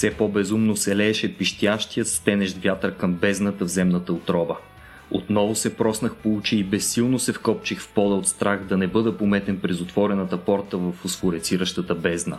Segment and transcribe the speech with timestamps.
[0.00, 4.56] Все по-безумно се лееше пищящият стенещ вятър към бездната в земната отроба.
[5.10, 8.86] Отново се проснах по очи и безсилно се вкопчих в пода от страх да не
[8.86, 12.38] бъда пометен през отворената порта в фосфорециращата бездна.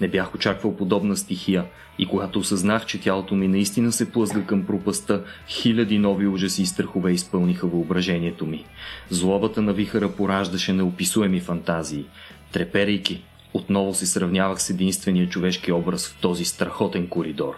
[0.00, 1.64] Не бях очаквал подобна стихия
[1.98, 6.66] и когато осъзнах, че тялото ми наистина се плъзга към пропаста, хиляди нови ужаси и
[6.66, 8.64] страхове изпълниха въображението ми.
[9.10, 12.04] Злобата на вихара пораждаше неописуеми фантазии.
[12.52, 13.22] Треперейки,
[13.56, 17.54] отново се сравнявах с единствения човешки образ в този страхотен коридор.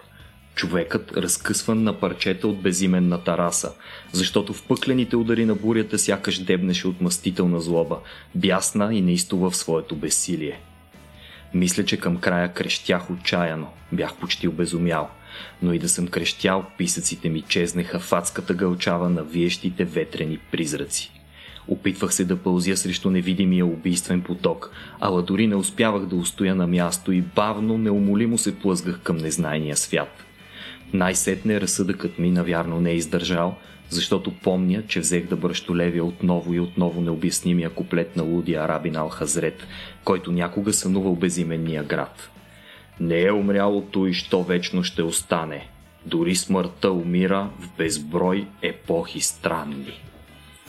[0.55, 3.73] Човекът разкъсван на парчета от безименна тараса,
[4.13, 7.99] защото в пъклените удари на бурята сякаш дебнеше от мъстителна злоба,
[8.35, 10.61] бясна и неистова в своето безсилие.
[11.55, 15.11] Мисля, че към края крещях отчаяно, бях почти обезумял.
[15.63, 21.18] Но и да съм крещял, писъците ми чезнеха в адската гълчава на виещите ветрени призраци.
[21.69, 26.67] Опитвах се да пълзя срещу невидимия убийствен поток, ала дори не успявах да устоя на
[26.67, 30.25] място и бавно, неумолимо се плъзгах към незнайния свят.
[30.93, 33.57] Най-сетне разсъдъкът ми навярно не е издържал,
[33.89, 39.63] защото помня, че взех да бръщолевя отново и отново необяснимия куплет на лудия арабин Ал-Хазрет,
[40.05, 42.31] който някога сънувал безименния град.
[43.01, 45.69] Не е умрялото и що вечно ще остане.
[46.07, 50.08] Дори смъртта умира в безброй епохи странни.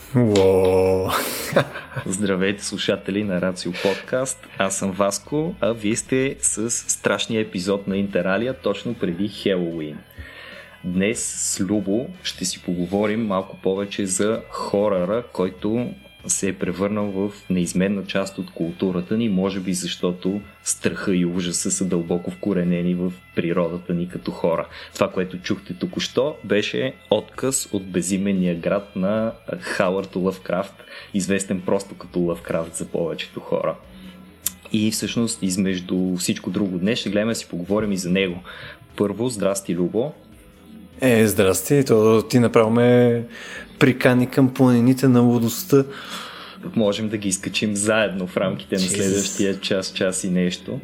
[2.05, 4.47] Здравейте, слушатели на Рацио Подкаст.
[4.57, 9.97] Аз съм Васко, а вие сте с страшния епизод на Интералия точно преди Хелоуин.
[10.83, 15.93] Днес с Любо ще си поговорим малко повече за хорора, който
[16.27, 21.71] се е превърнал в неизменна част от културата ни, може би защото страха и ужаса
[21.71, 24.67] са дълбоко вкоренени в природата ни като хора.
[24.93, 30.73] Това, което чухте току-що, беше отказ от безименния град на Хауърд Лъвкрафт,
[31.13, 33.75] известен просто като Лъвкрафт за повечето хора.
[34.71, 38.43] И всъщност, измежду всичко друго днес, ще гледаме да си поговорим и за него.
[38.95, 40.13] Първо, здрасти, Любо.
[41.01, 43.23] Е, здрасти, то ти направо ме
[43.79, 45.83] прикани към планините на лудостта.
[46.75, 50.79] Можем да ги изкачим заедно в рамките на следващия час, час и нещо.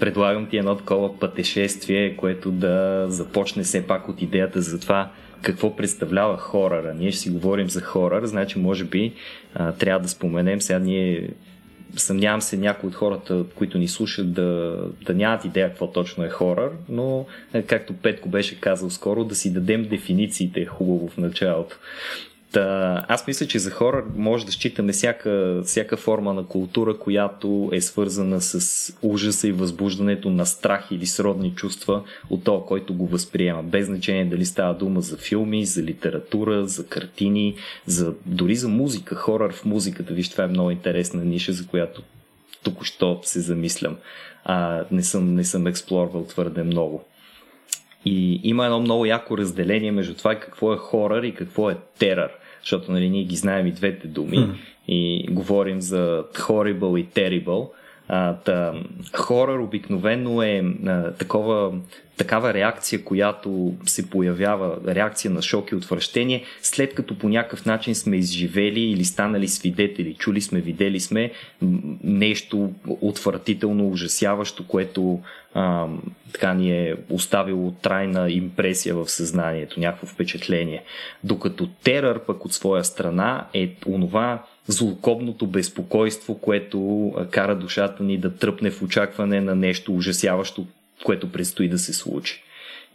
[0.00, 5.10] Предлагам ти едно такова пътешествие, което да започне все пак от идеята за това
[5.42, 6.94] какво представлява хорора.
[6.94, 9.12] Ние ще си говорим за хорор, значи може би
[9.54, 11.28] а, трябва да споменем сега ние
[11.96, 16.28] съмнявам се някои от хората, които ни слушат, да, да нямат идея какво точно е
[16.28, 17.26] хорър, но
[17.66, 21.76] както Петко беше казал скоро, да си дадем дефинициите е хубаво в началото.
[22.54, 27.70] Та, аз мисля, че за хора може да считаме всяка, всяка форма на култура, която
[27.72, 33.06] е свързана с ужаса и възбуждането на страх или сродни чувства от това, който го
[33.06, 33.62] възприема.
[33.62, 37.54] Без значение дали става дума за филми, за литература, за картини,
[37.86, 40.14] за, дори за музика, хорър в музиката.
[40.14, 42.02] Виж, това е много интересна ниша, за която
[42.62, 43.96] току-що се замислям.
[44.44, 47.04] А, не, съм, не съм експлорвал твърде много.
[48.04, 52.30] И има едно много яко разделение между това какво е хорър и какво е терър
[52.64, 54.54] защото нали, ние ги знаем и двете думи mm.
[54.88, 57.68] и говорим за horrible и terrible.
[58.08, 58.74] А, та,
[59.12, 61.72] хорър обикновено е а, такова,
[62.16, 67.94] такава реакция, която се появява, реакция на шок и отвращение, след като по някакъв начин
[67.94, 71.30] сме изживели или станали свидетели, чули сме, видели сме
[72.04, 75.20] нещо отвратително, ужасяващо, което
[75.54, 75.86] а,
[76.32, 80.82] така ни е оставило трайна импресия в съзнанието, някакво впечатление.
[81.24, 88.36] Докато терър пък от своя страна е онова злокобното безпокойство, което кара душата ни да
[88.36, 90.66] тръпне в очакване на нещо ужасяващо,
[91.04, 92.42] което предстои да се случи.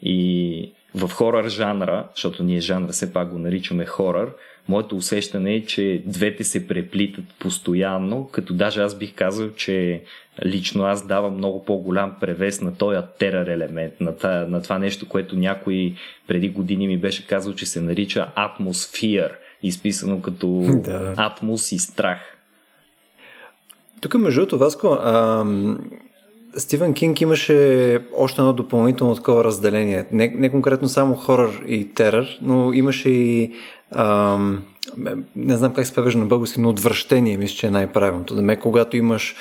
[0.04, 4.30] И в хорър жанра, защото ние жанра все пак го наричаме хорър,
[4.70, 10.02] моето усещане е, че двете се преплитат постоянно, като даже аз бих казал, че
[10.46, 15.08] лично аз давам много по-голям превес на този терър елемент, на, това, на това нещо,
[15.08, 15.94] което някой
[16.28, 20.48] преди години ми беше казал, че се нарича атмосфер, изписано като
[20.84, 21.14] да.
[21.18, 22.20] атмос и страх.
[24.02, 25.80] Тук между другото, Васко, ам,
[26.58, 30.06] Стивен Кинг имаше още едно допълнително такова разделение.
[30.12, 33.54] Не, не конкретно само хорър и терър, но имаше и
[33.92, 34.64] ам,
[35.36, 38.36] не знам как се превежда на български, но отвращение мисля, че е най-правилното.
[38.36, 39.36] Да ме, когато имаш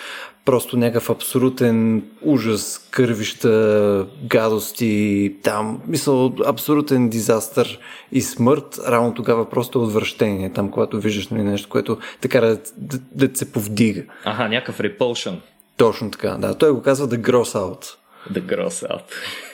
[0.49, 7.79] просто някакъв абсолютен ужас, кървища, гадости, там, мисъл, абсолютен дизастър
[8.13, 12.99] и смърт, равно тогава просто отвращение, там, когато виждаш нали, нещо, което така да, да,
[13.27, 14.03] да се повдига.
[14.25, 15.35] Ага, някакъв repulsion.
[15.77, 16.55] Точно така, да.
[16.55, 17.85] Той го казва The Gross Out.
[18.33, 19.03] The Gross Out.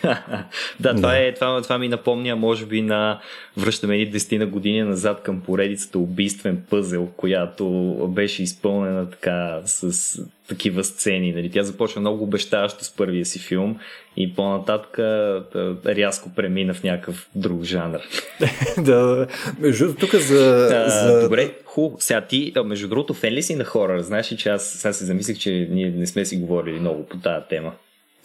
[0.81, 3.21] да, това, е, това, това ми напомня, може би, на
[3.57, 7.67] връщаме ни 10 на години назад към поредицата убийствен пъзел, която
[8.15, 10.19] беше изпълнена така с
[10.49, 11.33] такива сцени.
[11.33, 11.51] Нали?
[11.51, 13.79] Тя започва много обещаващо с първия си филм
[14.17, 17.99] и по-нататък да, рязко премина в някакъв друг жанр.
[18.79, 19.27] да,
[19.59, 21.23] между тук за, а, за...
[21.23, 24.03] Добре, ху, сега ти, между другото, фен ли си на хора?
[24.03, 27.17] Знаеш ли, че аз сега се замислих, че ние не сме си говорили много по
[27.17, 27.73] тази тема.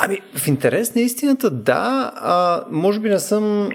[0.01, 2.11] Ами, в интерес на истината, да.
[2.15, 3.69] А, може би не съм...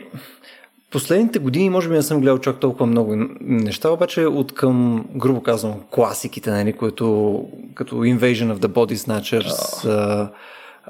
[0.91, 5.43] Последните години може би не съм гледал чак толкова много неща, обаче от към, грубо
[5.43, 7.45] казвам, класиките, нали, които
[7.75, 9.51] като Invasion of the Body Snatchers,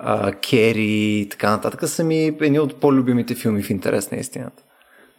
[0.02, 0.78] oh.
[0.78, 4.62] и така нататък са ми едни от по-любимите филми в интерес на истината.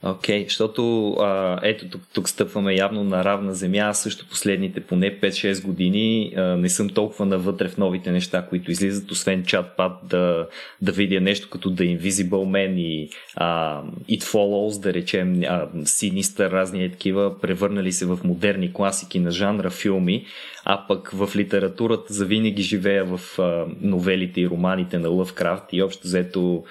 [0.07, 3.93] Окей, okay, защото а, ето тук, тук стъпваме явно на равна земя.
[3.93, 9.11] Също последните поне 5-6 години а, не съм толкова навътре в новите неща, които излизат,
[9.11, 10.47] освен чат-пат да,
[10.81, 16.51] да видя нещо като The Invisible Man и а, It Follows, да речем а, Sinister,
[16.51, 20.25] разни е такива, превърнали се в модерни класики на жанра филми,
[20.65, 26.07] а пък в литературата завинаги живея в а, новелите и романите на Лъвкрафт и общо
[26.07, 26.63] взето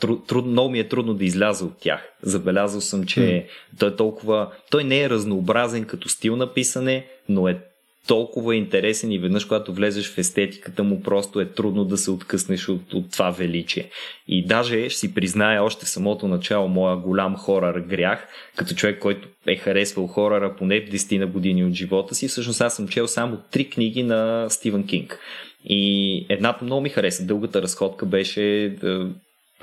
[0.00, 2.00] труд, труд, много ми е трудно да изляза от тях.
[2.22, 3.44] Забелязал съм, че mm.
[3.78, 4.50] той е толкова...
[4.70, 7.58] Той не е разнообразен като стил на писане, но е
[8.08, 12.68] толкова интересен и веднъж, когато влезеш в естетиката му, просто е трудно да се откъснеш
[12.68, 13.90] от, от това величие.
[14.28, 18.98] И даже ще си призная още в самото начало моя голям хорър грях, като човек,
[18.98, 23.08] който е харесвал хоръра поне 10 на години от живота си, всъщност аз съм чел
[23.08, 25.18] само три книги на Стивен Кинг.
[25.64, 27.26] И едната много ми хареса.
[27.26, 28.76] Дългата разходка беше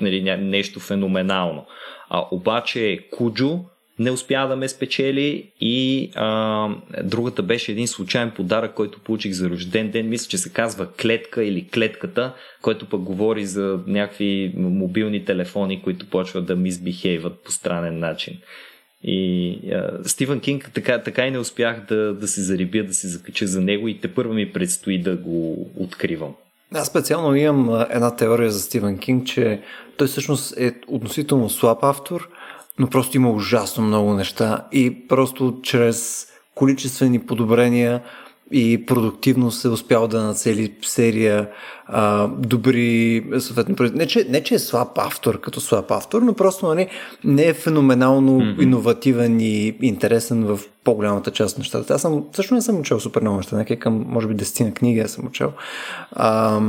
[0.00, 1.66] нали, нещо феноменално.
[2.08, 3.60] А, обаче Куджо
[3.98, 6.68] не успя да ме спечели и а,
[7.04, 10.08] другата беше един случайен подарък, който получих за рожден ден.
[10.08, 16.06] Мисля, че се казва клетка или клетката, който пък говори за някакви мобилни телефони, които
[16.06, 18.36] почват да мисбихейват по странен начин.
[19.02, 23.08] И а, Стивън Кинг така, така и не успях да, да се зарибя, да се
[23.08, 26.34] закача за него и те първа ми предстои да го откривам.
[26.74, 29.60] Аз специално имам една теория за Стивен Кинг, че
[29.96, 32.28] той всъщност е относително слаб автор,
[32.78, 38.02] но просто има ужасно много неща и просто чрез количествени подобрения
[38.52, 41.48] и продуктивно се успял да нацели серия
[41.86, 46.66] а, добри, съответно, не че, не че е слаб автор като слаб автор, но просто
[46.66, 46.88] нали,
[47.24, 48.62] не е феноменално mm-hmm.
[48.62, 51.94] иновативен и интересен в по-голямата част на нещата.
[51.94, 54.98] Аз съм, също не съм учил супер много неща, нека към, може би, десетина книги
[54.98, 55.52] я съм учил.
[56.12, 56.60] А,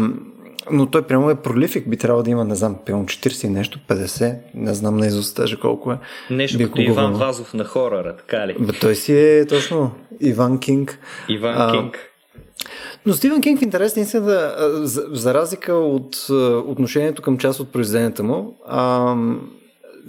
[0.71, 3.79] но той прямо е пролифик, би трябвало да има, не знам, пълно 40 и нещо,
[3.87, 5.97] 50, не знам на изост даже колко е.
[6.29, 8.55] Нещо като Иван Вазов на хорора, така ли?
[8.59, 10.99] Бе, той си е точно Иван Кинг.
[11.29, 11.99] Иван а, Кинг.
[13.05, 14.53] Но Стивен Кинг в интерес наистина,
[14.83, 16.15] за, за разлика от
[16.67, 19.15] отношението към част от произведенията му, а,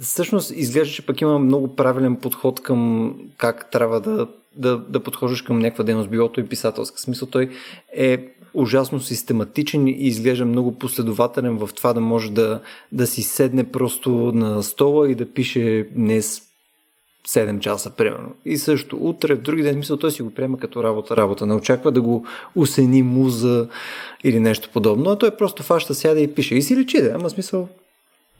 [0.00, 4.26] всъщност изглежда, че пък има много правилен подход към как трябва да,
[4.58, 7.00] да, да подхождаш към някаква дейност, билото и писателска.
[7.00, 7.50] смисъл той
[7.96, 12.60] е ужасно систематичен и изглежда много последователен в това да може да,
[12.92, 16.42] да си седне просто на стола и да пише днес
[17.28, 18.34] 7 часа, примерно.
[18.44, 21.46] И също утре, в други ден, смисъл, той си го приема като работа, работа.
[21.46, 23.68] Не очаква да го усени муза
[24.24, 26.54] или нещо подобно, а той просто фаща, сяда и пише.
[26.54, 27.68] И си лечи, да, ама смисъл,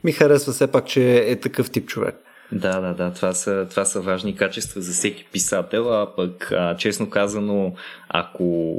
[0.04, 2.14] ми харесва все пак, че е такъв тип човек.
[2.52, 6.76] Да, да, да, това са, това са важни качества за всеки писател, а пък, а,
[6.76, 7.74] честно казано,
[8.08, 8.76] ако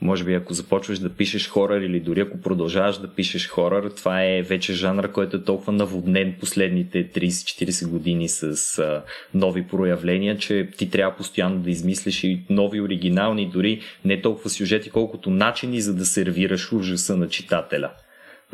[0.00, 4.24] може би ако започваш да пишеш хорър или дори ако продължаваш да пишеш хорър, това
[4.24, 9.02] е вече жанр, който е толкова наводнен последните 30-40 години с а,
[9.34, 14.90] нови проявления, че ти трябва постоянно да измислиш и нови оригинални, дори не толкова сюжети,
[14.90, 17.90] колкото начини за да сервираш ужаса на читателя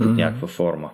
[0.00, 0.12] mm-hmm.
[0.12, 0.90] в някаква форма.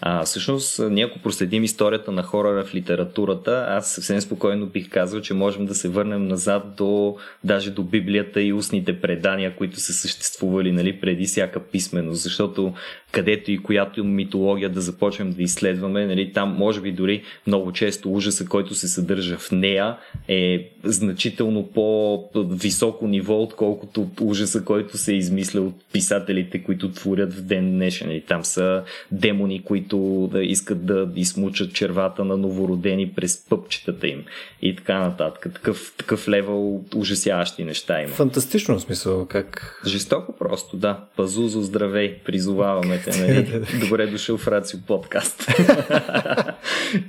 [0.00, 5.20] А, всъщност, ние ако проследим историята на хорора в литературата, аз съвсем спокойно бих казал,
[5.20, 9.92] че можем да се върнем назад до даже до Библията и устните предания, които са
[9.92, 12.74] съществували нали, преди всяка писменост, защото
[13.12, 18.12] където и която митология да започнем да изследваме, нали, там може би дори много често
[18.12, 19.96] ужаса, който се съдържа в нея
[20.28, 27.70] е значително по-високо ниво, отколкото ужаса, който се измисля от писателите, които творят в ден
[27.70, 28.08] днешен.
[28.08, 34.24] Нали, там са демони, които да искат да измучат червата на новородени през пъпчетата им
[34.62, 35.54] и така нататък.
[35.54, 38.12] Такъв, такъв левел ужасяващи неща има.
[38.12, 39.80] Фантастично смисъл, как...
[39.86, 41.00] Жестоко просто, да.
[41.16, 43.20] Пазузо, здравей, призоваваме те.
[43.20, 43.64] Нали?
[43.80, 45.46] Добре дошъл в Рацио подкаст.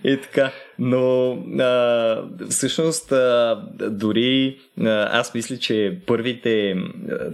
[0.03, 0.51] и така.
[0.79, 6.75] Но а, всъщност а, дори а, аз мисля, че първите а,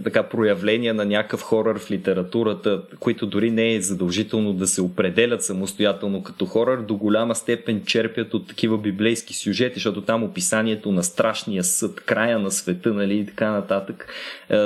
[0.04, 5.44] така проявления на някакъв хорър в литературата, които дори не е задължително да се определят
[5.44, 11.02] самостоятелно като хорър, до голяма степен черпят от такива библейски сюжети, защото там описанието на
[11.02, 14.08] страшния съд, края на света, нали, и така нататък.
[14.50, 14.56] Е,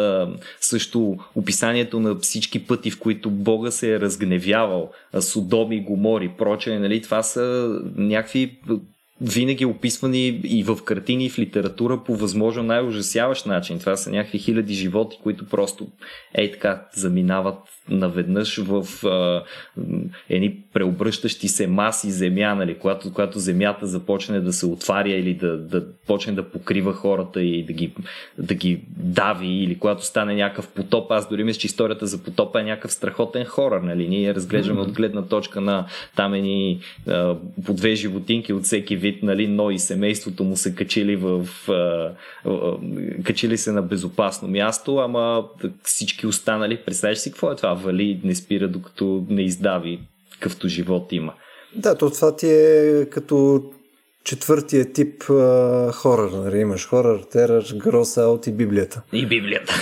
[0.61, 7.03] също описанието на всички пъти, в които Бога се е разгневявал, Содоми, Гомори, прочее, нали,
[7.03, 8.59] това са някакви
[9.21, 13.79] винаги описвани и в картини, и в литература по възможно най-ужасяващ начин.
[13.79, 15.89] Това са някакви хиляди животи, които просто
[16.35, 17.59] ей така заминават
[17.91, 19.43] наведнъж в а,
[20.29, 25.59] едни преобръщащи се маси земя, нали, когато, когато земята започне да се отваря или да,
[25.59, 27.93] да почне да покрива хората и да ги,
[28.39, 31.11] да ги дави, или когато стане някакъв потоп.
[31.11, 33.81] Аз дори мисля, че историята за потопа е някакъв страхотен хорор.
[33.81, 34.09] Нали?
[34.09, 34.89] Ние разглеждаме mm-hmm.
[34.89, 39.71] от гледна точка на там едни а, по две животинки от всеки вид, нали, но
[39.71, 42.11] и семейството му се качили в а,
[42.45, 42.77] а,
[43.25, 45.45] качили се на безопасно място, ама
[45.83, 47.75] всички останали, представяш си какво е това?
[47.81, 50.01] Вали не спира докато не издави
[50.33, 51.35] какъвто живот има.
[51.77, 53.65] Да, то това ти е като
[54.31, 56.31] четвъртия тип а, хорър.
[56.31, 56.59] Нали?
[56.59, 59.03] Имаш хорър, терър, грос аут и Библията.
[59.13, 59.75] И Библията.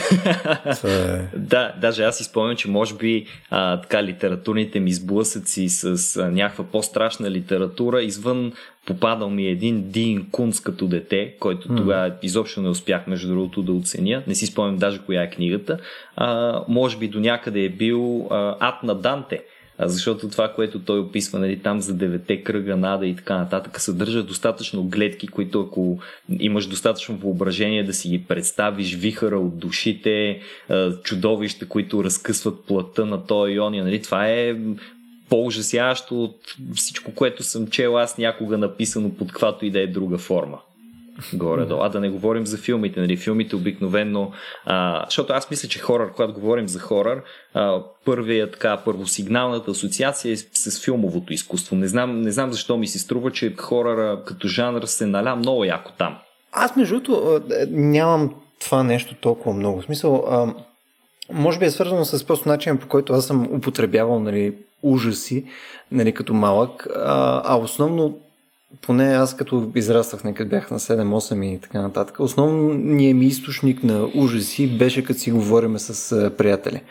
[0.84, 1.36] е...
[1.38, 6.30] да, даже аз си спомням, че може би а, така литературните ми сблъсъци с а,
[6.30, 8.52] някаква по-страшна литература извън
[8.86, 13.72] попадал ми един Дин Кунц като дете, който тогава изобщо не успях между другото да
[13.72, 14.22] оценя.
[14.26, 15.78] Не си спомням даже коя е книгата.
[16.16, 19.42] А, може би до някъде е бил а, Ад на Данте
[19.80, 24.22] защото това, което той описва нали, там за девете кръга, нада и така нататък, съдържа
[24.22, 25.98] достатъчно гледки, които ако
[26.40, 30.40] имаш достатъчно въображение да си ги представиш, вихара от душите,
[31.02, 34.56] чудовища, които разкъсват плътта на този иония, нали, това е
[35.28, 40.18] по-ужасяващо от всичко, което съм чел аз някога написано под каквато и да е друга
[40.18, 40.58] форма
[41.34, 41.82] горе-долу.
[41.82, 43.00] А да не говорим за филмите.
[43.00, 43.16] Нали?
[43.16, 44.30] Филмите обикновено...
[44.64, 47.22] А, защото аз мисля, че хорър, когато говорим за хорър,
[47.54, 51.76] а, първия така, първосигналната асоциация е с филмовото изкуство.
[51.76, 55.64] Не знам, не знам защо ми се струва, че хоръра като жанр се наля много
[55.64, 56.18] яко там.
[56.52, 59.80] Аз между другото нямам това нещо толкова много.
[59.80, 60.54] В смисъл, а,
[61.32, 65.44] може би е свързано с просто начин, по който аз съм употребявал нали, ужаси
[65.92, 68.18] нали, като малък, а, а основно
[68.82, 74.08] поне аз като израствах, нека бях на 7-8 и така нататък, основният ми източник на
[74.14, 76.82] ужаси беше като си говориме с приятели.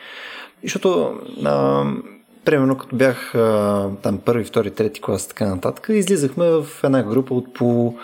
[0.63, 1.13] Защото,
[1.45, 1.83] а,
[2.45, 7.03] примерно, като бях а, там първи, втори, трети клас и така нататък, излизахме в една
[7.03, 7.95] група от по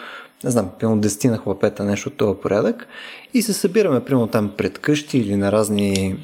[0.43, 2.87] не знам, примерно 10 на хлапета, нещо от този порядък.
[3.33, 6.15] И се събираме, примерно там пред къщи или на разни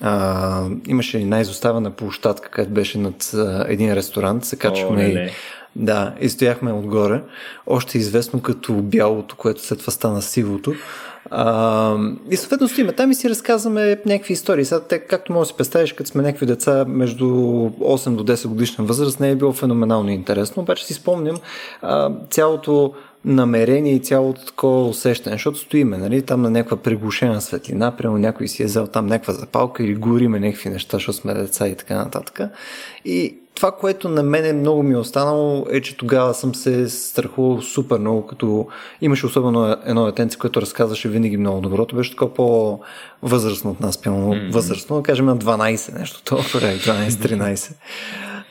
[0.00, 5.30] а, имаше една изоставена площадка, където беше над а, един ресторант, се качваме и
[5.78, 7.22] да, и стояхме отгоре.
[7.66, 10.74] Още известно като бялото, което след това стана сивото.
[11.30, 11.96] А,
[12.30, 14.64] и съответно стоиме там и си разказваме някакви истории.
[14.64, 18.46] Сега, те, както може да си представиш, като сме някакви деца между 8 до 10
[18.46, 21.36] годишна възраст, не е било феноменално интересно, обаче си спомням
[21.82, 22.92] а, цялото
[23.24, 28.48] намерение и цялото такова усещане, защото стоиме, нали, там на някаква приглушена светлина, прямо някой
[28.48, 31.96] си е взел там някаква запалка или гориме някакви неща, защото сме деца и така
[31.96, 32.40] нататък.
[33.04, 36.88] И това, което на мен е много ми е останало, е, че тогава съм се
[36.88, 38.68] страхувал супер много, като
[39.00, 44.34] имаше особено едно детенце, което разказваше винаги много доброто, беше такова по-възрастно от нас, пълно
[44.34, 44.52] mm-hmm.
[44.52, 47.72] възрастно, да кажем на 12, нещо толкова, 12-13.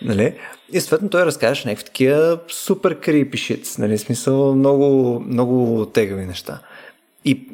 [0.02, 0.34] нали?
[0.74, 3.98] И съответно той разказваше някакви такива супер крипи шит, нали?
[3.98, 6.60] смисъл много, много тегави неща.
[7.26, 7.48] И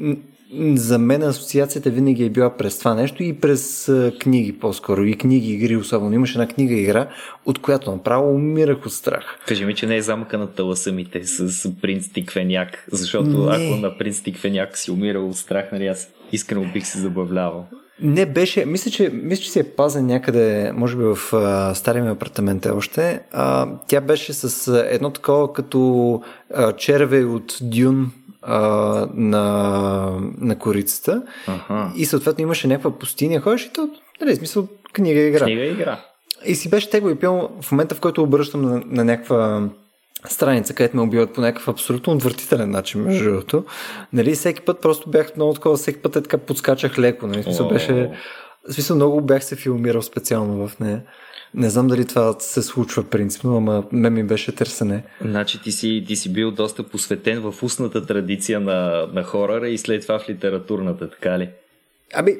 [0.76, 5.04] за мен асоциацията винаги е била през това нещо и през книги по-скоро.
[5.04, 6.14] И книги, игри особено.
[6.14, 7.08] Имаше една книга игра,
[7.46, 9.40] от която направо умирах от страх.
[9.48, 13.56] Кажи ми, че не е замъка на таласамите с принц Тиквеняк, защото не.
[13.56, 17.66] ако на принц Тиквеняк си умирал от страх, нали аз искрено бих се забавлявал.
[18.02, 22.04] Не беше, мисля, че, мисля, че си е пазен някъде, може би в а, стария
[22.04, 23.22] ми апартамент е още.
[23.32, 26.22] А, тя беше с едно такова като
[26.54, 28.12] а, черве от Дюн,
[28.46, 28.60] а,
[29.14, 31.24] на, на корицата.
[31.48, 31.92] Ага.
[31.96, 33.90] И съответно имаше някаква пустиня, ходиш и то,
[34.22, 35.46] нали, смисъл, книга игра.
[35.46, 36.00] Книга и игра.
[36.46, 39.70] И си беше тегло и пил в момента, в който обръщам на, на някаква
[40.28, 43.66] страница, където ме убиват по някакъв абсолютно отвратителен начин, между другото.
[44.14, 47.28] Нали, всеки път просто бях много такова, всеки път е така подскачах леко.
[47.28, 48.12] Нали, смисъл беше...
[48.70, 51.02] В смисъл много бях се филмирал специално в нея.
[51.54, 55.04] Не знам дали това се случва принципно, ама ме ми беше търсене.
[55.22, 59.78] Значи ти си, ти си бил доста посветен в устната традиция на, на хорора и
[59.78, 61.50] след това в литературната, така ли?
[62.14, 62.40] Аби,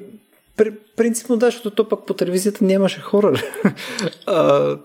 [0.58, 3.40] при, принципно да, защото то пък по телевизията нямаше хорор.
[4.28, 4.78] а,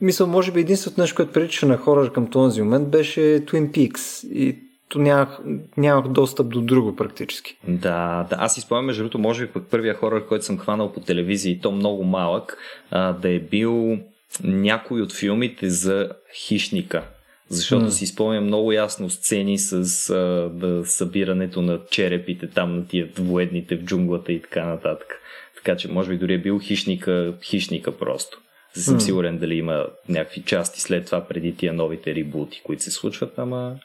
[0.00, 4.28] мисля, може би единственото нещо, което прилича на хорор към този момент беше Twin Peaks.
[4.28, 4.58] И
[4.98, 5.38] нямах,
[5.76, 7.56] нямах достъп до друго практически.
[7.68, 8.36] Да, да.
[8.38, 11.52] Аз си спомням, между другото, може би пък първия хорър, който съм хванал по телевизия
[11.52, 12.58] и то много малък,
[12.90, 13.98] а, да е бил
[14.44, 17.02] някой от филмите за хищника.
[17.48, 17.88] Защото mm.
[17.88, 23.76] си спомням много ясно сцени с а, да, събирането на черепите там на тия воедните
[23.76, 25.20] в джунглата и така нататък.
[25.56, 28.40] Така че може би дори е бил хищника, хищника просто.
[28.76, 28.98] Не съм mm.
[28.98, 33.76] сигурен дали има някакви части след това преди тия новите рибути, които се случват, ама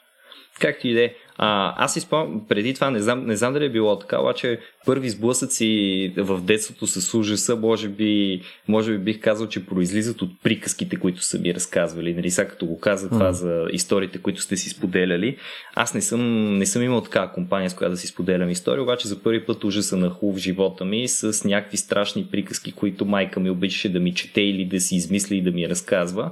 [0.60, 1.12] както и да е.
[1.38, 4.60] А, аз си спомням, преди това не знам, не знам дали е било така, обаче
[4.86, 10.30] първи сблъсъци в детството с ужаса, може би, може би бих казал, че произлизат от
[10.42, 12.14] приказките, които са ми разказвали.
[12.14, 13.30] Нали, сега като го каза това mm.
[13.30, 15.36] за историите, които сте си споделяли.
[15.74, 19.08] Аз не съм, не съм имал такава компания, с която да си споделям история, обаче
[19.08, 23.50] за първи път ужаса наху в живота ми с някакви страшни приказки, които майка ми
[23.50, 26.30] обичаше да ми чете или да си измисли и да ми разказва.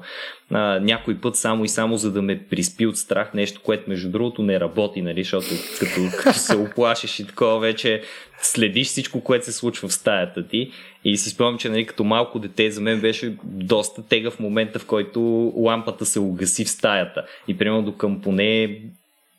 [0.50, 4.10] А, някой път само и само за да ме приспи от страх, нещо, което между
[4.10, 5.46] другото не работи, нали, защото
[5.78, 8.02] като, като се оплашиш и такова вече
[8.42, 10.70] следиш всичко, което се случва в стаята ти.
[11.04, 14.78] И си спомням, че нали, като малко дете за мен беше доста тега в момента,
[14.78, 17.26] в който лампата се угаси в стаята.
[17.48, 18.80] И примерно до към поне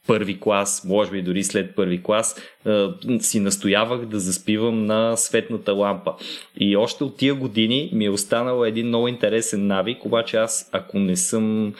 [0.07, 2.35] първи клас, може би дори след първи клас,
[3.19, 6.13] си настоявах да заспивам на светната лампа.
[6.59, 10.99] И още от тия години ми е останал един много интересен навик, обаче аз, ако
[10.99, 11.73] не съм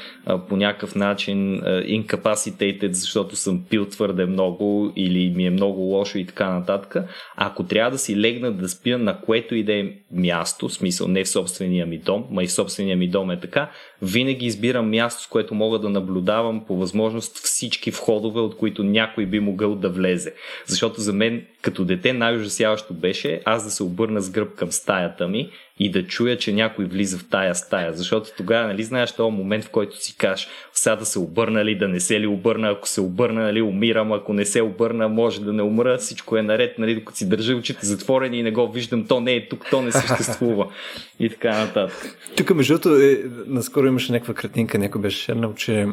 [0.49, 6.25] по някакъв начин incapacitated, защото съм пил твърде много или ми е много лошо и
[6.25, 6.95] така нататък,
[7.35, 11.07] ако трябва да си легна да спя на което и да е място, в смисъл
[11.07, 14.89] не в собствения ми дом, ма и в собствения ми дом е така, винаги избирам
[14.89, 19.75] място, с което мога да наблюдавам по възможност всички входове, от които някой би могъл
[19.75, 20.33] да влезе.
[20.75, 25.27] Защото за мен като дете най-ужасяващо беше аз да се обърна с гръб към стаята
[25.27, 27.93] ми и да чуя, че някой влиза в тая стая.
[27.93, 31.77] Защото тогава, нали знаеш този момент, в който си кажеш, сега да се обърна ли,
[31.77, 35.41] да не се ли обърна, ако се обърна, нали, умирам, ако не се обърна, може
[35.41, 38.71] да не умра, всичко е наред, нали, докато си държа очите затворени и не го
[38.71, 40.67] виждам, то не е тук, то не съществува.
[41.19, 42.17] и така нататък.
[42.37, 45.87] Тук, между другото, е, наскоро имаше някаква картинка, някой беше шернал, че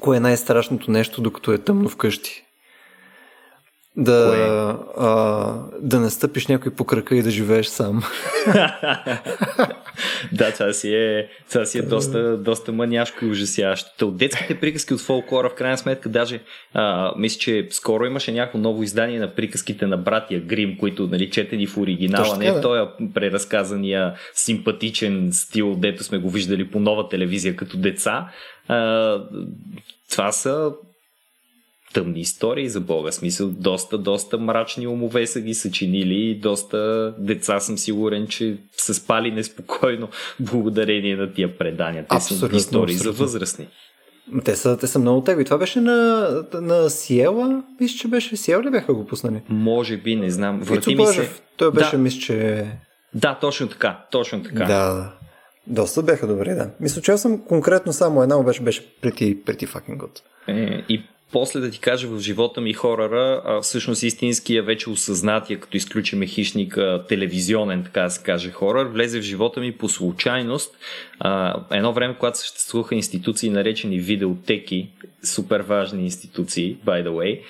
[0.00, 2.44] кое е най-страшното нещо, докато е тъмно вкъщи
[4.00, 8.02] да, а, да не стъпиш някой по крака и да живееш сам.
[10.32, 14.08] да, това си е, това си е доста, доста маняшко и ужасяващо.
[14.08, 16.40] От детските приказки от фолклора, в крайна сметка, даже
[16.74, 21.30] а, мисля, че скоро имаше някакво ново издание на приказките на братия Грим, които нали,
[21.30, 22.60] четени в оригинала, Точно, не да.
[22.60, 22.80] този
[23.14, 28.28] преразказания симпатичен стил, дето сме го виждали по нова телевизия като деца.
[28.68, 29.20] А,
[30.10, 30.72] това са
[31.94, 33.12] тъмни истории за Бога.
[33.12, 38.94] Смисъл, доста, доста мрачни умове са ги съчинили и доста деца съм сигурен, че са
[38.94, 40.08] спали неспокойно
[40.40, 42.06] благодарение на тия предания.
[42.10, 43.16] Те абсолютно, са истории абсолютно.
[43.16, 43.68] за възрастни.
[44.44, 45.44] Те са, те са много теги.
[45.44, 47.62] Това беше на, на Сиела?
[47.80, 49.42] Мисля, че беше Сиела ли бяха го пуснали?
[49.48, 50.60] Може би, не знам.
[50.60, 51.30] Върти ми се...
[51.56, 51.98] Той беше, да.
[51.98, 52.66] мисля, че...
[53.14, 54.06] Да, точно така.
[54.10, 54.64] Точно така.
[54.64, 55.12] Да, да.
[55.66, 56.70] Доста бяха добре, да.
[56.80, 60.20] Мисля, че аз съм конкретно само една, обаче беше прети, прети fucking good.
[60.48, 65.60] Е, и после да ти кажа в живота ми хорора, а, всъщност истинския вече осъзнатия,
[65.60, 70.76] като изключиме хищника, телевизионен, така да се каже, хорор, влезе в живота ми по случайност.
[71.18, 74.88] А, едно време, когато съществуваха институции, наречени видеотеки,
[75.24, 77.40] супер важни институции, by the way,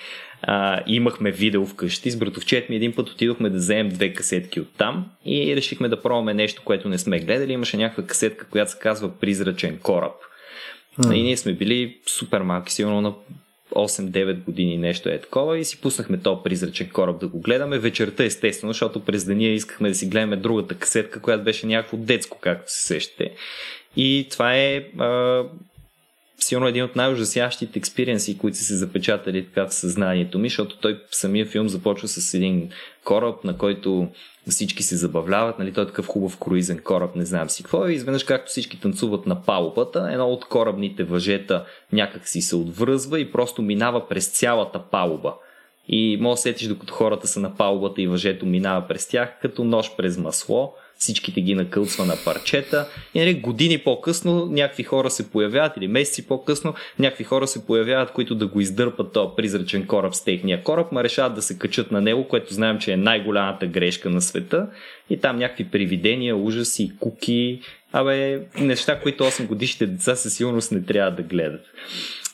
[0.42, 2.10] а, имахме видео вкъщи.
[2.10, 6.02] С братовчет ми един път отидохме да вземем две касетки от там и решихме да
[6.02, 7.52] пробваме нещо, което не сме гледали.
[7.52, 10.12] Имаше някаква касетка, която се казва Призрачен кораб.
[10.98, 11.14] Mm.
[11.14, 13.14] И ние сме били супер малки, сигурно на
[13.74, 17.78] 8-9 години нещо е такова и си пуснахме този призрачен кораб да го гледаме.
[17.78, 22.38] Вечерта естествено, защото през деня искахме да си гледаме другата касетка, която беше някакво детско,
[22.40, 23.30] както се сещате.
[23.96, 25.44] И това е а,
[26.38, 31.00] сигурно един от най-ужасящите експириенси, които са се запечатали така в съзнанието ми, защото той
[31.10, 32.70] самия филм започва с един
[33.04, 34.08] кораб, на който
[34.50, 37.88] всички се забавляват, нали, той е такъв хубав круизен кораб, не знам си какво.
[37.88, 43.20] И изведнъж, както всички танцуват на палубата, едно от корабните въжета някак си се отвръзва
[43.20, 45.34] и просто минава през цялата палуба.
[45.88, 49.64] И може да сетиш, докато хората са на палубата и въжето минава през тях, като
[49.64, 55.30] нож през масло всичките ги накълцва на парчета и нали, години по-късно някакви хора се
[55.30, 60.14] появяват или месеци по-късно някакви хора се появяват, които да го издърпат този призрачен кораб
[60.14, 63.66] с техния кораб, ма решават да се качат на него, което знаем, че е най-голямата
[63.66, 64.66] грешка на света
[65.10, 67.60] и там някакви привидения, ужаси, куки,
[67.92, 71.60] абе, неща, които 8 годишните деца със сигурност не трябва да гледат.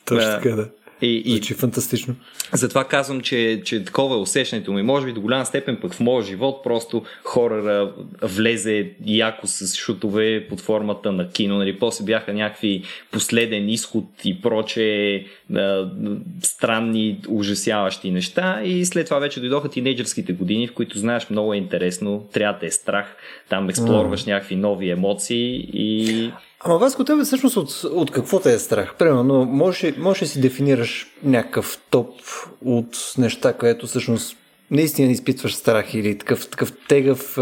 [0.04, 0.68] Точно така, да.
[1.02, 2.14] И, и, Звучи фантастично.
[2.52, 4.82] Затова казвам, че, че такова е усещането ми.
[4.82, 10.46] Може би до голяма степен пък в моя живот просто хора влезе яко с шутове
[10.48, 11.58] под формата на кино.
[11.58, 11.78] Нали?
[11.78, 15.24] После бяха някакви последен изход и проче
[16.42, 21.56] странни, ужасяващи неща и след това вече дойдоха тинейджърските години, в които знаеш много е
[21.56, 23.16] интересно, трябва да е страх,
[23.48, 24.26] там експлорваш mm.
[24.26, 26.30] някакви нови емоции и
[26.64, 28.94] Ама Васко, тебе всъщност от, от какво те е страх?
[28.98, 32.10] Примерно, може, може си дефинираш някакъв топ
[32.64, 34.36] от неща, където всъщност
[34.70, 37.38] наистина изпитваш страх или такъв, такъв тегъв,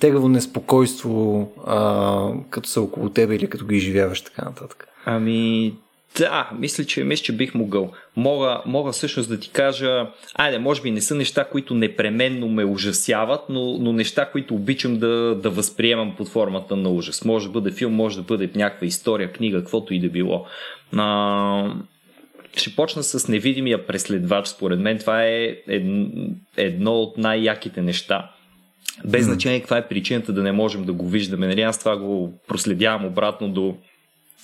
[0.00, 4.88] тегаво неспокойство, а, като са около тебе или като ги изживяваш така нататък?
[5.04, 5.74] Ами,
[6.18, 7.92] да, мисля, че, мисля, че бих могъл.
[8.16, 12.64] Мога, мога всъщност да ти кажа, айде, може би не са неща, които непременно ме
[12.64, 17.24] ужасяват, но, но неща, които обичам да, да възприемам под формата на ужас.
[17.24, 20.46] Може да бъде филм, може да бъде някаква история, книга, каквото и да било.
[20.96, 21.74] А,
[22.56, 24.46] ще почна с невидимия преследвач.
[24.46, 25.56] Според мен това е
[26.56, 28.30] едно от най-яките неща.
[29.04, 31.46] Без значение каква е причината да не можем да го виждаме.
[31.46, 33.76] Нали, аз това го проследявам обратно до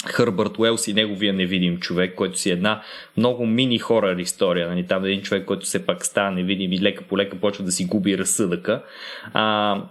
[0.07, 2.83] Хърбърт Уелс и неговия невидим човек, който си една
[3.17, 4.69] много мини хорър история.
[4.69, 4.87] Нали?
[4.87, 7.85] Там един човек, който все пак става невидим и лека по лека почва да си
[7.85, 8.83] губи разсъдъка.
[9.33, 9.83] А,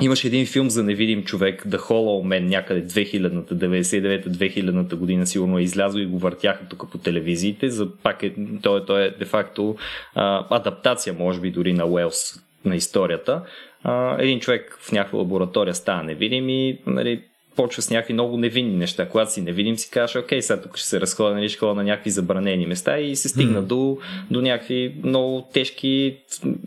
[0.00, 5.58] Имаше един филм за невидим човек, The Hollow Man, някъде 2000-та, 99-та, 2000-та година сигурно
[5.58, 7.68] е излязъл и го въртяха тук по телевизиите.
[7.70, 9.76] За пак е, той, той е де-факто
[10.14, 13.42] а, адаптация, може би, дори на Уелс на историята.
[13.82, 17.22] А, един човек в някаква лаборатория става невидим и нали,
[17.56, 19.08] почва с някакви много невинни неща.
[19.08, 22.10] Когато си невидим, си кажеш, окей, сега тук ще се разходя, нали, ще на някакви
[22.10, 23.66] забранени места и се стигна mm.
[23.66, 23.98] до,
[24.30, 26.16] до някакви много тежки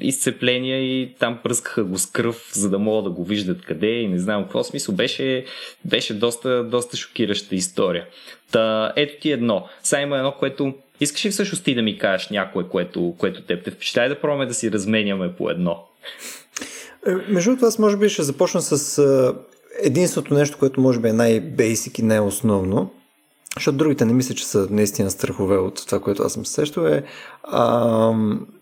[0.01, 4.07] изцепления и там пръскаха го с кръв, за да могат да го виждат къде и
[4.07, 4.95] не знам какво смисъл.
[4.95, 5.45] Беше,
[5.85, 8.05] беше доста, доста шокираща история.
[8.51, 9.67] Та, ето ти едно.
[9.83, 13.63] Сега има едно, което Искаш ли всъщност ти да ми кажеш някое, което, което теб
[13.63, 15.83] те впечатлява да пробваме да си разменяме по едно?
[17.07, 18.99] Е, между това, аз може би ще започна с
[19.83, 22.89] единственото нещо, което може би е най-бейсик и най-основно,
[23.55, 27.03] защото другите не мисля, че са наистина страхове от това, което аз съм сещал, е
[27.43, 28.11] а,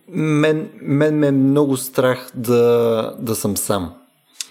[0.08, 3.94] мен, мен ме е много страх да, да съм сам.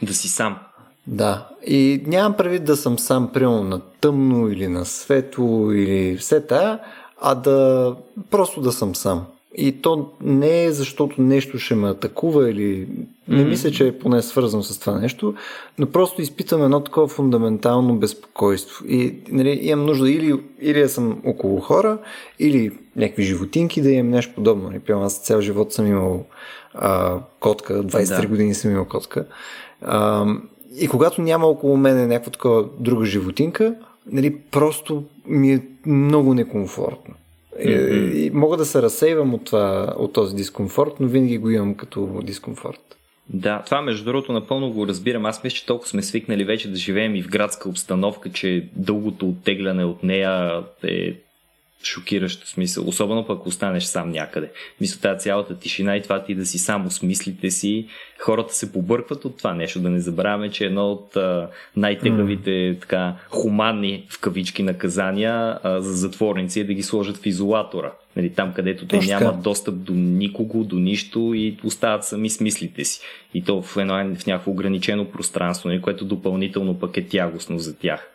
[0.02, 0.58] Да си сам.
[1.06, 1.48] Да.
[1.66, 6.78] И нямам предвид да съм сам, примерно на тъмно или на светло или все тая,
[7.20, 7.96] а да
[8.30, 9.26] просто да съм сам.
[9.56, 12.88] И то не е защото нещо ще ме атакува или
[13.28, 13.48] не mm-hmm.
[13.48, 15.34] мисля, че е поне свързано с това нещо,
[15.78, 18.84] но просто изпитвам едно такова фундаментално безпокойство.
[18.88, 21.98] И нали, имам нужда или, или да съм около хора,
[22.38, 24.70] или някакви животинки да имам нещо подобно.
[24.70, 26.26] Нали, аз цял живот съм имал
[26.74, 28.26] а, котка, 23 да.
[28.26, 29.26] години съм имал котка.
[29.82, 30.26] А,
[30.80, 33.74] и когато няма около мен някаква такова друга животинка,
[34.06, 37.14] нали, просто ми е много некомфортно.
[37.60, 38.12] Mm-hmm.
[38.12, 41.74] И, и мога да се разсейвам от, това, от този дискомфорт, но винаги го имам
[41.74, 42.80] като дискомфорт.
[43.28, 45.26] Да, това между другото напълно го разбирам.
[45.26, 49.28] Аз мисля, че толкова сме свикнали вече да живеем и в градска обстановка, че дългото
[49.28, 51.14] оттегляне от нея е
[51.86, 52.88] шокиращо смисъл.
[52.88, 54.50] Особено пък останеш сам някъде.
[54.80, 57.86] Мисля, тази цялата тишина и това ти да си само с мислите си.
[58.18, 59.80] Хората се побъркват от това нещо.
[59.80, 62.80] Да не забравяме, че едно от а, най-тегавите mm.
[62.80, 67.92] така хуманни в кавички наказания а, за затворници е да ги сложат в изолатора.
[68.16, 72.84] Нали, там, където те нямат достъп до никого, до нищо и остават сами с мислите
[72.84, 73.00] си.
[73.34, 77.78] И то в, едно, в някакво ограничено пространство, нали, което допълнително пък е тягостно за
[77.78, 78.10] тях.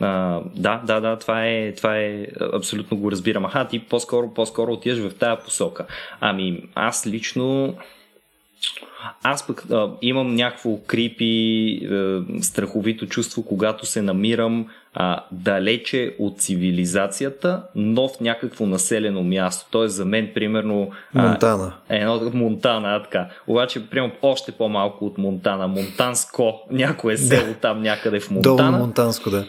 [0.00, 3.44] А, да, да, да, това е, това е, абсолютно го разбирам.
[3.44, 5.86] Аха, ти по-скоро, по-скоро отиваш в тази посока.
[6.20, 7.74] Ами, аз лично,
[9.22, 16.40] аз пък а, имам някакво крипи, а, страховито чувство, когато се намирам а, далече от
[16.40, 19.66] цивилизацията, но в някакво населено място.
[19.70, 20.90] Тоест за мен, примерно...
[21.14, 21.72] Монтана.
[21.88, 23.28] А, едно Монтана, така.
[23.46, 25.68] Обаче, примерно, още по-малко от Монтана.
[25.68, 27.54] Монтанско, някое село да.
[27.54, 28.56] там някъде в Монтана.
[28.56, 29.46] Долу Монтанско, да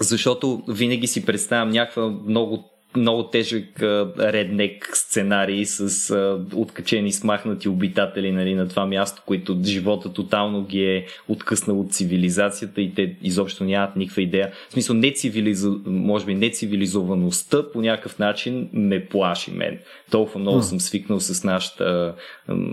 [0.00, 3.82] защото винаги си представям някаква много много тежък
[4.18, 10.84] реднек сценарий с а, откачени, смахнати обитатели нали, на това място, които живота тотално ги
[10.84, 14.52] е откъснал от цивилизацията и те изобщо нямат никаква идея.
[14.68, 15.80] В смисъл, не цивилизо...
[15.86, 19.78] може би нецивилизоваността по някакъв начин ме плаши мен.
[20.10, 22.14] Толкова много съм свикнал с, нашата,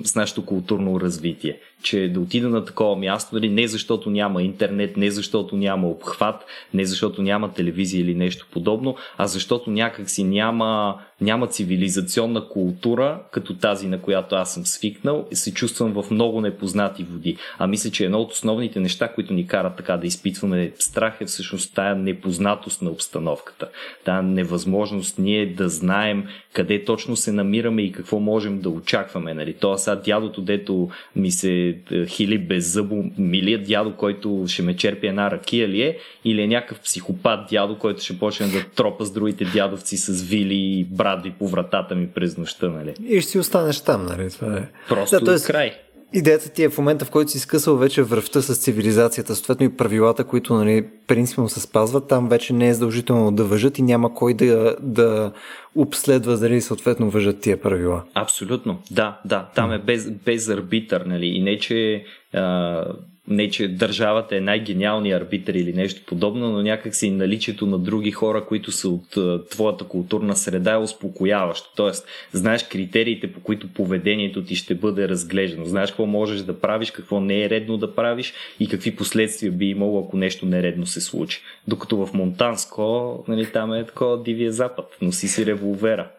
[0.04, 4.98] с нашето културно развитие че да отида на такова място, нали, не защото няма интернет,
[4.98, 10.24] не защото няма обхват, не защото няма телевизия или нещо подобно, а защото някак някакси
[10.24, 16.12] няма, няма цивилизационна култура, като тази, на която аз съм свикнал, и се чувствам в
[16.12, 17.38] много непознати води.
[17.58, 21.26] А мисля, че едно от основните неща, които ни карат така да изпитваме страх е
[21.26, 23.68] всъщност тая непознатост на обстановката.
[24.04, 29.34] Тая невъзможност ние да знаем къде точно се намираме и какво можем да очакваме.
[29.34, 29.54] Нали?
[29.54, 34.76] Това сега дядото, дето ми се е, хили без зъбо, милият дядо, който ще ме
[34.76, 39.06] черпи една ракия ли е, или е някакъв психопат дядо, който ще почне да тропа
[39.06, 42.70] с другите дядовци с вили и брадви по вратата ми през нощта.
[42.70, 42.94] Нали?
[43.08, 44.30] И ще си останеш там, нали?
[44.30, 44.68] Това е.
[44.90, 45.48] Просто да, т.е.
[45.48, 45.72] край.
[46.14, 49.78] Идеята ти е в момента, в който си скъсал вече връвта с цивилизацията, съответно и
[49.78, 54.14] правилата, които нали, принципно се спазват, там вече не е задължително да въжат и няма
[54.14, 55.32] кой да, да
[55.76, 58.04] обследва дали съответно въжат тия правила.
[58.14, 59.50] Абсолютно, да, да.
[59.56, 61.26] Там е без, без арбитър, нали?
[61.26, 62.86] И не, че а,
[63.28, 68.46] не, че държавата е най-гениалният арбитър или нещо подобно, но някакси наличието на други хора,
[68.46, 69.18] които са от
[69.50, 71.70] твоята културна среда е успокояващо.
[71.76, 75.66] Тоест, знаеш критериите, по които поведението ти ще бъде разглеждано.
[75.66, 79.66] Знаеш какво можеш да правиш, какво не е редно да правиш и какви последствия би
[79.66, 81.42] имало, ако нещо нередно се случи.
[81.68, 84.98] Докато в Монтанско, нали, там е такова дивия запад.
[85.02, 86.12] Носи си револвера.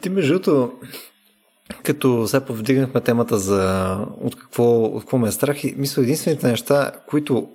[0.00, 0.40] Ти между
[1.82, 6.46] като сега повдигнахме темата за от какво, от какво ме е страх и мисля единствените
[6.46, 7.48] неща, които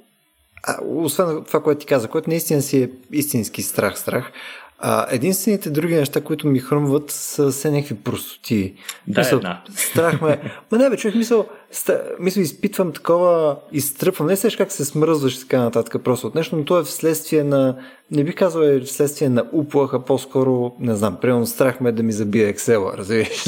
[0.64, 4.32] а, освен това, което ти каза, което наистина си е истински страх, страх,
[4.80, 8.74] а, единствените други неща, които ми хрумват, са все някакви простоти.
[9.08, 9.62] Да, мисъл, една.
[9.76, 10.42] Страх ме.
[10.72, 14.32] Ма не, бе, човек, мисъл, ста, мисъл, изпитвам такова изтръпване.
[14.32, 17.44] Не сеш как се смръзваш и така нататък просто от нещо, но то е вследствие
[17.44, 17.76] на,
[18.12, 22.12] не бих казал е вследствие на уплаха, по-скоро, не знам, примерно страх ме да ми
[22.12, 23.46] забие Excel, разбираш?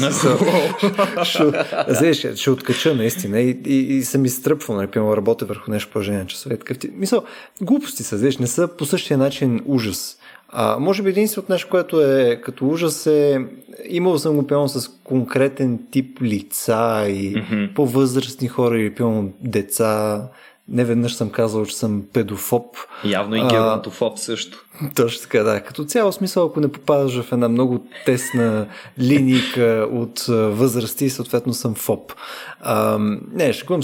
[2.12, 6.02] ще, ще откача наистина и, и, и съм изтръпвал, нали, примерно работя върху нещо по
[6.26, 6.56] часове.
[6.56, 7.24] Такъв, мисъл,
[7.60, 10.16] глупости са, знаеш, не са по същия начин ужас.
[10.52, 13.46] А, може би единственото нещо, което е като ужас е,
[13.88, 17.74] имал съм го пълно с конкретен тип лица и mm-hmm.
[17.74, 20.22] по-възрастни хора или пълно деца.
[20.68, 22.76] Не веднъж съм казал, че съм педофоб.
[23.04, 24.64] Явно и геронтофоб също.
[24.94, 25.60] Точно така, да.
[25.60, 28.66] Като цяло смисъл, ако не попадаш в една много тесна
[28.98, 32.12] линийка от възрасти, съответно съм фоб.
[32.60, 32.98] А,
[33.32, 33.74] не, ще го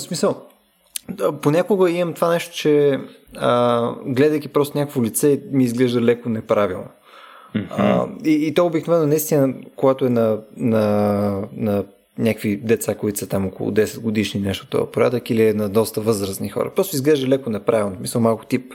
[1.43, 3.01] Понякога имам това нещо, че
[3.37, 6.89] а, гледайки просто някакво лице, ми изглежда леко неправилно.
[7.55, 7.67] Mm-hmm.
[7.71, 11.85] А, и, и то обикновено наистина, когато е на, на, на
[12.19, 16.01] някакви деца, които са там около 10 годишни, нещо това порядък, или е на доста
[16.01, 16.71] възрастни хора.
[16.77, 17.97] Просто изглежда леко неправилно.
[18.01, 18.75] Мисля, малко тип.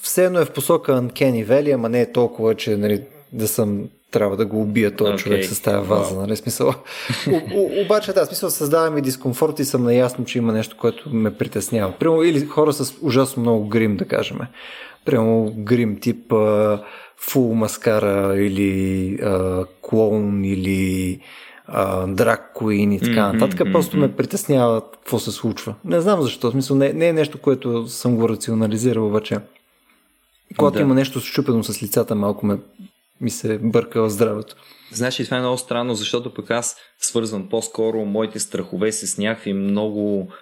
[0.00, 3.88] Все едно е в посока Uncanny Valley, ама не е толкова, че нали, да съм
[4.10, 5.16] трябва да го убия този okay.
[5.16, 6.20] човек с тази ваза, wow.
[6.20, 6.36] нали?
[6.36, 6.74] Смисъл.
[7.84, 11.92] обаче, да, смисъл създава ми дискомфорт и съм наясно, че има нещо, което ме притеснява.
[11.98, 14.38] Прямо или хора с ужасно много грим, да кажем.
[15.04, 16.32] Прямо грим тип
[17.20, 21.20] фул маскара или а, клоун или
[22.06, 23.60] драк Queen и така нататък.
[23.60, 25.74] Mm-hmm, Просто ме притеснява какво се случва.
[25.84, 26.48] Не знам защо.
[26.48, 29.38] В смисъл, не, не е нещо, което съм го рационализирал, обаче.
[30.56, 30.82] Когато да.
[30.82, 32.58] има нещо щупено с лицата, малко ме
[33.20, 34.56] ми се бърка в здравето.
[34.92, 39.52] Знаеш, и това е много странно, защото пък аз свързвам по-скоро моите страхове с някакви
[39.52, 40.32] много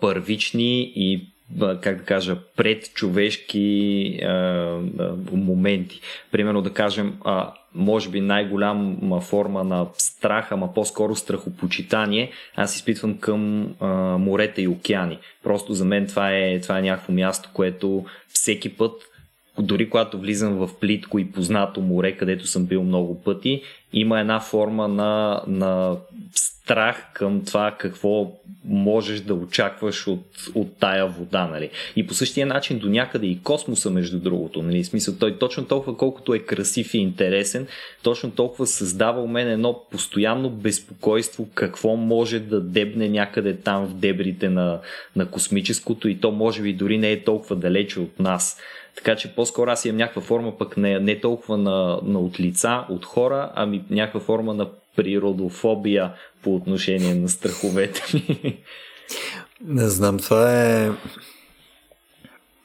[0.00, 1.26] първични и
[1.58, 4.80] как да кажа, предчовешки а, а,
[5.32, 6.00] моменти.
[6.32, 13.18] Примерно да кажем, а, може би най-голяма форма на страх, ама по-скоро страхопочитание, аз изпитвам
[13.18, 13.86] към а,
[14.18, 15.18] морета и океани.
[15.42, 18.92] Просто за мен това е, това е някакво място, което всеки път
[19.58, 24.40] дори когато влизам в плитко и познато море, където съм бил много пъти, има една
[24.40, 25.96] форма на, на
[26.34, 28.32] страх към това какво
[28.64, 31.46] можеш да очакваш от, от тая вода.
[31.46, 31.70] Нали?
[31.96, 34.62] И по същия начин до някъде и космоса, между другото.
[34.62, 34.84] Нали?
[34.84, 37.66] Смисъл, той точно толкова колкото е красив и интересен,
[38.02, 43.94] точно толкова създава у мен едно постоянно безпокойство какво може да дебне някъде там в
[43.94, 44.80] дебрите на,
[45.16, 48.58] на космическото и то може би дори не е толкова далече от нас.
[49.04, 52.84] Така че по-скоро аз имам някаква форма пък не, не толкова на, на от лица,
[52.88, 58.58] от хора, ами някаква форма на природофобия по отношение на страховете ми.
[59.64, 60.90] Не знам, това е...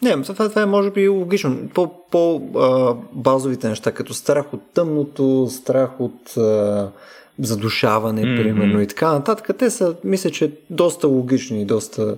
[0.02, 1.70] Не, това, това е може би логично.
[1.74, 6.92] По, по а, базовите неща, като страх от тъмното, страх от а,
[7.40, 8.44] задушаване, mm-hmm.
[8.44, 12.18] примерно, и така нататък, те са, мисля, че доста логични и доста...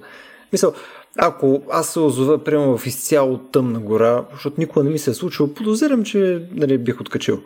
[0.53, 0.71] Мисля,
[1.17, 5.13] ако аз се озова, примерно в изцяло тъмна гора, защото никога не ми се е
[5.13, 7.39] случило, подозирам, че нали, бих откачил.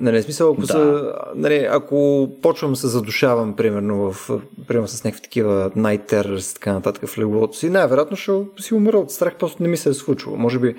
[0.00, 0.66] Нали, смисъл, ако, да.
[0.66, 4.30] са, нали, ако почвам се задушавам, примерно, в,
[4.68, 9.10] примерно с някакви такива най-террорс, така нататък в леглото си, най-вероятно ще си умра от
[9.10, 10.36] страх, просто не ми се е случило.
[10.36, 10.76] Може би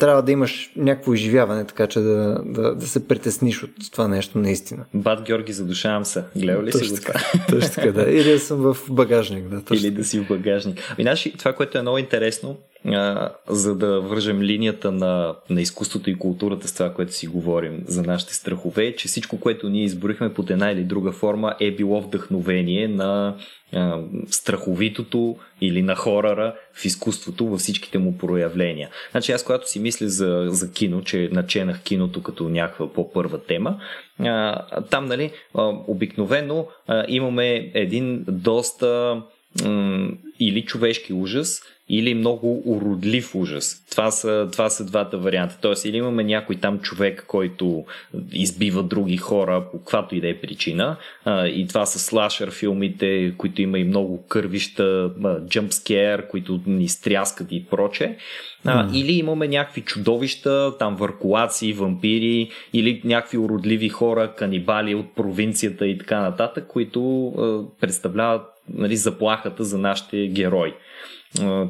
[0.00, 4.38] трябва да имаш някакво изживяване, така че да, да, да се притесниш от това нещо
[4.38, 4.84] наистина.
[4.94, 6.24] Бат Георги, задушавам се.
[6.36, 7.20] Гледал ли точно си го това?
[7.50, 8.02] Точно така, да.
[8.02, 9.64] Или да съм в багажник, да.
[9.64, 9.86] Точно.
[9.86, 10.78] Или да си в багажник.
[10.90, 12.56] Ами, значи, това, което е много интересно,
[12.86, 17.84] а, за да вържем линията на, на изкуството и културата с това, което си говорим
[17.86, 22.00] за нашите страхове, че всичко, което ние изборихме под една или друга форма е било
[22.00, 23.36] вдъхновение на
[23.72, 28.88] а, страховитото или на хорора в изкуството във всичките му проявления.
[29.10, 33.80] Значи аз когато си мисля за, за кино, че наченах киното като някаква по-първа тема,
[34.18, 39.22] а, там нали, а, обикновено а, имаме един доста
[39.64, 43.86] м- или човешки ужас, или много уродлив ужас.
[43.90, 45.58] Това са, това са двата варианта.
[45.60, 47.84] Тоест, или имаме някой там човек, който
[48.32, 50.96] избива други хора по каквато и да е причина.
[51.24, 55.10] А, и това са слашър филмите, които има и много кървища,
[55.48, 58.16] джъмпскер, които ни стряскат и проче.
[58.64, 58.96] А, mm.
[58.96, 65.98] Или имаме някакви чудовища, там въркулаци, вампири, или някакви уродливи хора, канибали от провинцията и
[65.98, 68.42] така нататък, които а, представляват
[68.74, 70.74] нали, заплахата за нашите герои.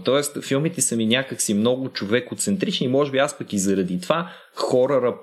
[0.04, 5.16] Тоест, филмите са ми някакси много човекоцентрични може би аз пък и заради това хорора,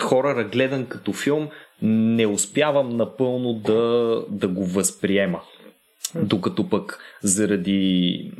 [0.00, 1.48] хорора гледан като филм
[1.82, 5.40] не успявам напълно да, да го възприема.
[6.14, 8.32] Докато пък заради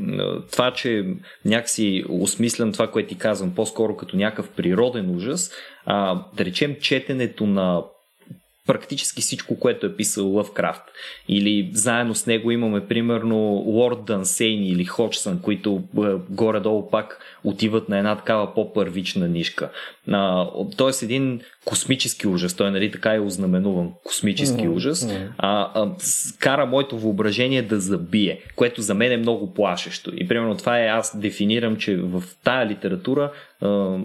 [0.52, 1.06] това, че
[1.44, 5.50] някакси осмислям това, което ти казвам, по-скоро като някакъв природен ужас,
[5.84, 7.82] а, да речем четенето на
[8.66, 10.82] практически всичко, което е писал Лъвкрафт.
[11.28, 17.88] Или заедно с него имаме примерно Лорд Дансейн или Ходжсън, които е, горе-долу пак отиват
[17.88, 19.70] на една такава по-първична нишка.
[20.10, 20.46] А,
[20.76, 24.74] тоест един космически ужас, той нали така е ознаменуван космически mm-hmm.
[24.74, 25.90] ужас, а, а,
[26.38, 30.12] кара моето въображение да забие, което за мен е много плашещо.
[30.16, 33.98] И примерно това е, аз дефинирам, че в тая литература а,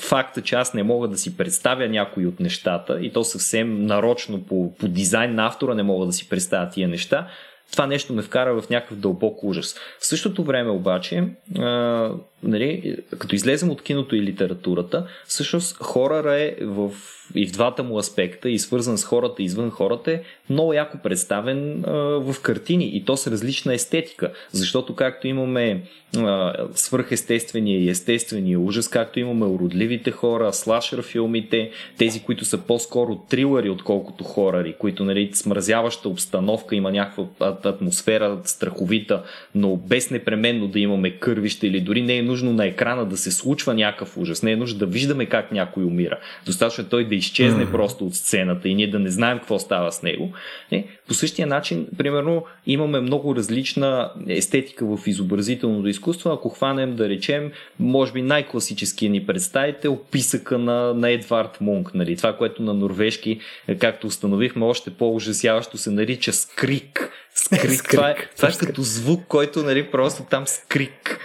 [0.00, 4.42] факта, че аз не мога да си представя някои от нещата и то съвсем нарочно
[4.42, 7.28] по, по дизайн на автора не мога да си представя тия неща,
[7.72, 9.74] това нещо ме вкара в някакъв дълбок ужас.
[10.00, 11.24] В същото време обаче,
[11.58, 12.10] а,
[12.42, 16.90] нали, като излезем от киното и литературата, всъщност хорър е в,
[17.34, 20.98] и в двата му аспекта, и свързан с хората, и извън хората, е много яко
[21.02, 21.92] представен а,
[22.32, 24.32] в картини и то с различна естетика.
[24.52, 25.82] Защото както имаме
[26.16, 33.16] а, свръхестествения и естествения ужас, както имаме уродливите хора, слашър филмите, тези, които са по-скоро
[33.16, 37.24] трилъри, отколкото хорари, които нали, смразяваща обстановка, има някаква
[37.64, 39.22] атмосфера страховита,
[39.54, 43.30] но без непременно да имаме кървище или дори не е нужно на екрана да се
[43.30, 46.18] случва някакъв ужас, не е нужно да виждаме как някой умира.
[46.46, 47.70] Достатъчно е той да изчезне mm-hmm.
[47.70, 50.32] просто от сцената и ние да не знаем какво става с него.
[50.72, 50.86] Не?
[51.08, 56.30] По същия начин, примерно, имаме много различна естетика в изобразителното изкуство.
[56.30, 61.94] Ако хванем да речем, може би най-класическия ни представител, писъка на, на Едвард Мунк.
[61.94, 62.16] Нали?
[62.16, 63.40] Това, което на норвежки,
[63.78, 67.10] както установихме, още по-ужасяващо се нарича скрик.
[67.34, 67.72] Скрик.
[67.78, 67.90] скрик.
[67.90, 71.18] Това е, това е като звук, който нали, просто там скрик.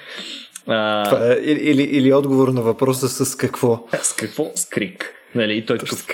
[0.68, 1.06] А...
[1.06, 3.88] Това е, или, или отговор на въпроса с какво?
[4.02, 4.52] С какво?
[4.56, 5.14] С крик.
[5.36, 5.58] Нали?
[5.58, 6.06] И той такъв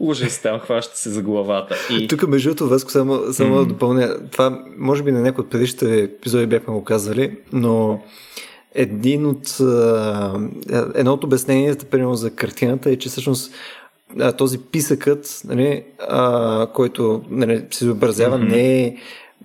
[0.00, 1.76] ужас там хваща се за главата.
[1.90, 2.08] И...
[2.08, 3.66] Тук между другото, Веско, само, само mm-hmm.
[3.66, 4.28] допълня.
[4.30, 8.02] Това може би на някои от предишните епизоди бяхме го казали, но
[8.74, 9.58] един от,
[10.94, 13.52] едно от обясненията, примерно за картината е, че всъщност
[14.38, 18.50] този писъкът, нали, а, който нали, се изобразява, mm-hmm.
[18.50, 18.96] не, е,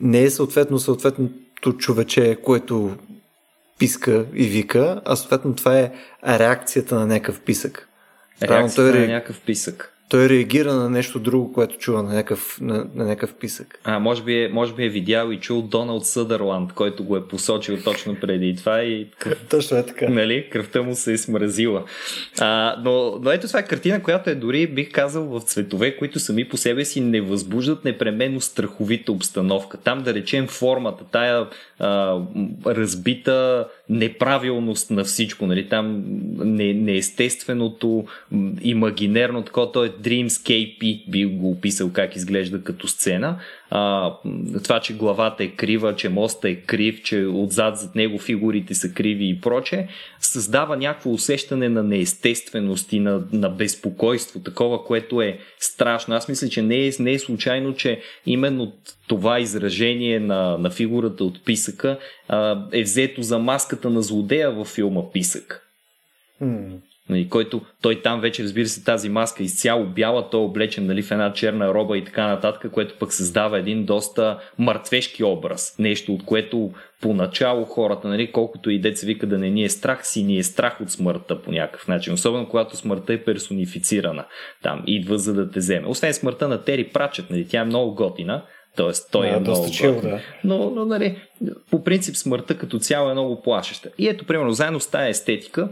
[0.01, 2.91] не е съответно съответното човече, което
[3.79, 5.91] писка и вика, а съответно това е
[6.27, 7.89] реакцията на някакъв писък.
[8.41, 12.87] Реакцията той, на някакъв писък той реагира на нещо друго, което чува на някакъв, на,
[12.95, 13.79] на някакъв писък.
[13.83, 17.27] А, може би, е, може би е видял и чул Доналд Съдърланд, който го е
[17.27, 19.07] посочил точно преди това и.
[19.49, 20.09] Точно е така.
[20.09, 21.83] Нали, кръвта му се е смразила.
[22.39, 26.19] А, но, но ето това е картина, която е дори, бих казал, в цветове, които
[26.19, 29.77] сами по себе си не възбуждат непременно страховита обстановка.
[29.77, 31.47] Там да речем формата, тая
[31.79, 32.19] а,
[32.65, 35.69] разбита неправилност на всичко, нали?
[35.69, 36.03] там
[36.37, 38.05] не, неестественото,
[38.61, 43.39] имагинерно, такова, то е Dreamscape, би го описал как изглежда като сцена.
[43.77, 44.13] А,
[44.63, 48.93] това, че главата е крива, че моста е крив, че отзад зад него фигурите са
[48.93, 49.87] криви и проче,
[50.19, 56.15] създава някакво усещане на неестественост и на, на безпокойство, такова, което е страшно.
[56.15, 58.73] Аз мисля, че не е, не е случайно, че именно
[59.07, 64.67] това изражение на, на фигурата от писъка а, е взето за маската на злодея във
[64.67, 65.67] филма Писък.
[67.09, 71.01] Нали, който той там вече, разбира се, тази маска изцяло бяла, той е облечен нали,
[71.01, 75.75] в една черна роба и така нататък, което пък създава един доста мъртвешки образ.
[75.79, 80.07] Нещо, от което поначало хората, нали, колкото и деца вика да не ни е страх,
[80.07, 82.13] си ни е страх от смъртта по някакъв начин.
[82.13, 84.25] Особено когато смъртта е персонифицирана.
[84.63, 85.87] Там идва за да те вземе.
[85.87, 88.43] Освен смъртта на Тери Прачет, нали, тя е много готина,
[88.75, 90.19] Тоест, той да, е много чил, да.
[90.43, 91.17] Но, но нали,
[91.71, 93.89] по принцип смъртта като цяло е много плашеща.
[93.97, 95.69] И ето, примерно, заедно с тази естетика,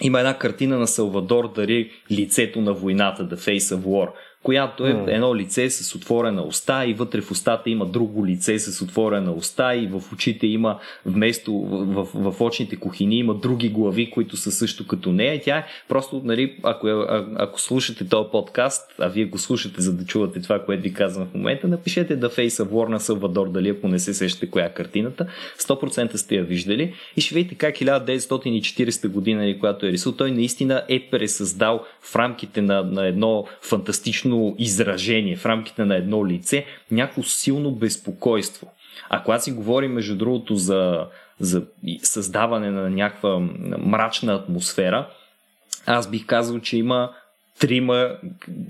[0.00, 4.10] има една картина на Салвадор Дари лицето на войната, The Face of War,
[4.44, 5.14] която е mm.
[5.14, 9.76] едно лице с отворена уста и вътре в устата има друго лице с отворена уста
[9.76, 14.52] и в очите има вместо в, в, в очните кухини има други глави, които са
[14.52, 15.40] също като нея.
[15.44, 19.92] Тя е просто, нали, ако, а, ако слушате този подкаст, а вие го слушате за
[19.92, 23.68] да чувате това, което ви казвам в момента, напишете Face of War на Салвадор Дали,
[23.68, 25.26] ако не се сещате коя е картината.
[25.58, 30.30] 100% сте я виждали и ще видите как 1940 година, нали, която е рисувал, той
[30.30, 36.26] наистина е пресъздал в рамките на, на едно фантастично силно изражение в рамките на едно
[36.26, 38.72] лице, някакво силно безпокойство.
[39.08, 41.06] А когато си говорим, между другото, за,
[41.40, 41.62] за
[42.02, 43.38] създаване на някаква
[43.78, 45.08] мрачна атмосфера,
[45.86, 47.10] аз бих казал, че има
[47.60, 48.10] трима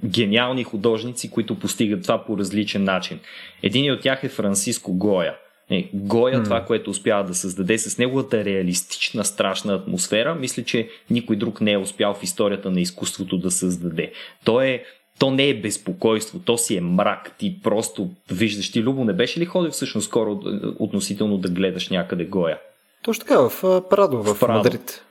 [0.04, 3.20] гениални художници, които постигат това по различен начин.
[3.62, 5.34] Един от тях е Франциско Гоя.
[5.70, 6.44] Е, Гоя, mm.
[6.44, 11.72] това, което успява да създаде с неговата реалистична, страшна атмосфера, мисля, че никой друг не
[11.72, 14.12] е успял в историята на изкуството да създаде.
[14.44, 14.84] Той е
[15.18, 17.34] то не е безпокойство, то си е мрак.
[17.38, 18.72] Ти просто виждаш.
[18.72, 22.58] Ти, Любо, не беше ли ходил всъщност скоро е, относително да гледаш някъде Гоя?
[23.02, 24.58] Точно така, в Прадо, в, в Прадо.
[24.58, 25.02] Мадрид.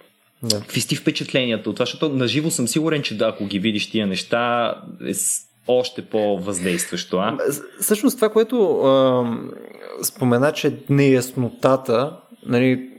[0.44, 0.60] Да.
[0.60, 1.86] Какви сти впечатленията от това?
[1.86, 4.76] Защото наживо съм сигурен, че да, ако ги видиш тия неща,
[5.08, 5.14] е
[5.68, 7.18] още по-въздействащо.
[7.18, 7.38] А?
[7.82, 9.26] Всъщност това, което а,
[10.04, 12.90] спомена, че неяснотата, нали,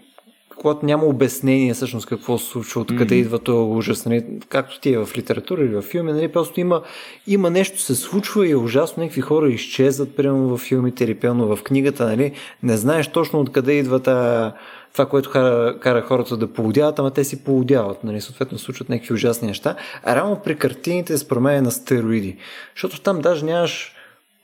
[0.65, 3.19] когато няма обяснение всъщност какво се случва, откъде mm-hmm.
[3.19, 6.83] идва този ужас, нали, както ти е в литература или в филми, нали, просто има,
[7.27, 11.57] има нещо се случва и е ужасно, някакви хора изчезват, примерно в филмите или пълно
[11.57, 14.53] в книгата, нали, не знаеш точно откъде идва та,
[14.93, 19.15] това, което кара, кара хората да поводяват, ама те си поводяват, нали, съответно случват някакви
[19.15, 22.37] ужасни неща, а реално при картините се променя на стероиди,
[22.75, 23.94] защото там даже нямаш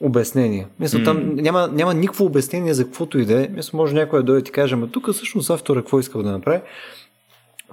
[0.01, 0.66] обяснение.
[0.80, 1.05] Мисля, mm.
[1.05, 3.48] там няма, няма никакво обяснение за каквото и да е.
[3.48, 6.61] Мисля, може някой да дойде и ти каже, тук всъщност автора какво искал да направи.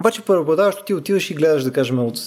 [0.00, 2.18] Обаче преобладаващо ти отиваш и гледаш, да кажем, от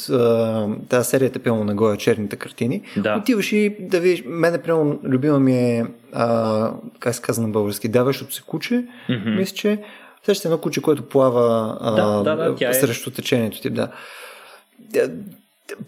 [0.89, 2.81] тази серията пълно на Гоя черните картини.
[2.97, 3.17] Да.
[3.17, 7.87] Отиваш и да видиш, мене, примерно, любима ми е, а, как се казва на български,
[7.87, 8.85] даващото се куче.
[9.09, 9.37] Mm-hmm.
[9.37, 9.79] Мисля, че
[10.23, 12.73] също едно куче, което плава а, да, да, да, е.
[12.73, 13.69] срещу течението ти.
[13.69, 13.91] Да.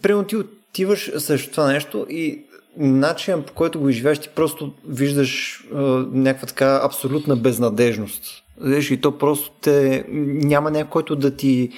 [0.02, 2.43] Примерно ти отиваш срещу това нещо и
[2.76, 5.80] начин по който го изживяваш, ти просто виждаш а,
[6.12, 8.42] някаква така абсолютна безнадежност.
[8.60, 11.70] Виж, и то просто те, няма някой, който да ти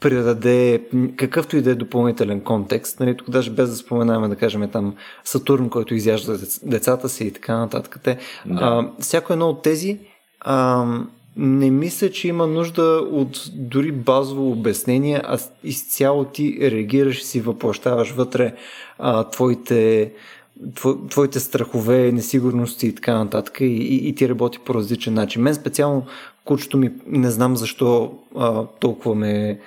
[0.00, 0.82] предаде
[1.16, 3.00] какъвто и да е допълнителен контекст.
[3.00, 7.30] Нали, тук даже без да споменаваме, да кажем там Сатурн, който изяжда децата си и
[7.30, 8.00] така нататък.
[8.02, 8.58] Те, да.
[8.60, 9.98] а, всяко едно от тези
[10.40, 10.86] а,
[11.36, 17.40] не мисля, че има нужда от дори базово обяснение, а изцяло ти реагираш и си
[17.40, 18.54] въплащаваш вътре
[18.98, 20.12] а, твоите,
[21.10, 25.42] твоите страхове, несигурности и така нататък и, и, и ти работи по различен начин.
[25.42, 26.06] Мен специално
[26.44, 29.60] кучето ми не знам защо а, толкова ме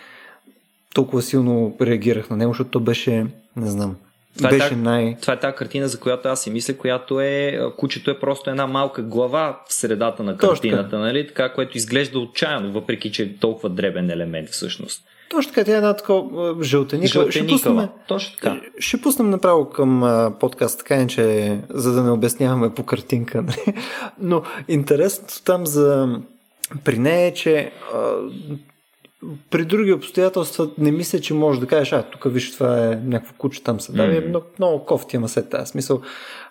[0.94, 3.96] толкова силно реагирах на него, защото то беше, не знам,
[4.38, 5.18] това беше е най...
[5.22, 7.60] Това е тази картина, за която аз си мисля, която е...
[7.78, 11.28] Кучето е просто една малка глава в средата на картината, нали?
[11.28, 15.04] Така, което изглежда отчаяно, въпреки че е толкова дребен елемент всъщност.
[15.30, 17.32] Точно така, тя е една такова жълтеникава.
[17.32, 18.62] Ще пуснем, Точно така.
[18.80, 20.04] Ще пуснем направо към
[20.40, 23.42] подкаст, така че за да не обясняваме по картинка.
[23.46, 23.78] Нали?
[24.20, 26.20] Но интересното там за
[26.84, 27.72] при нея е, че
[29.50, 33.34] при други обстоятелства не мисля, че може да кажеш, а, тук виж, това е някакво
[33.38, 34.22] куче, там се даде.
[34.22, 34.30] Mm.
[34.30, 36.02] Много, много кофти има след тази смисъл.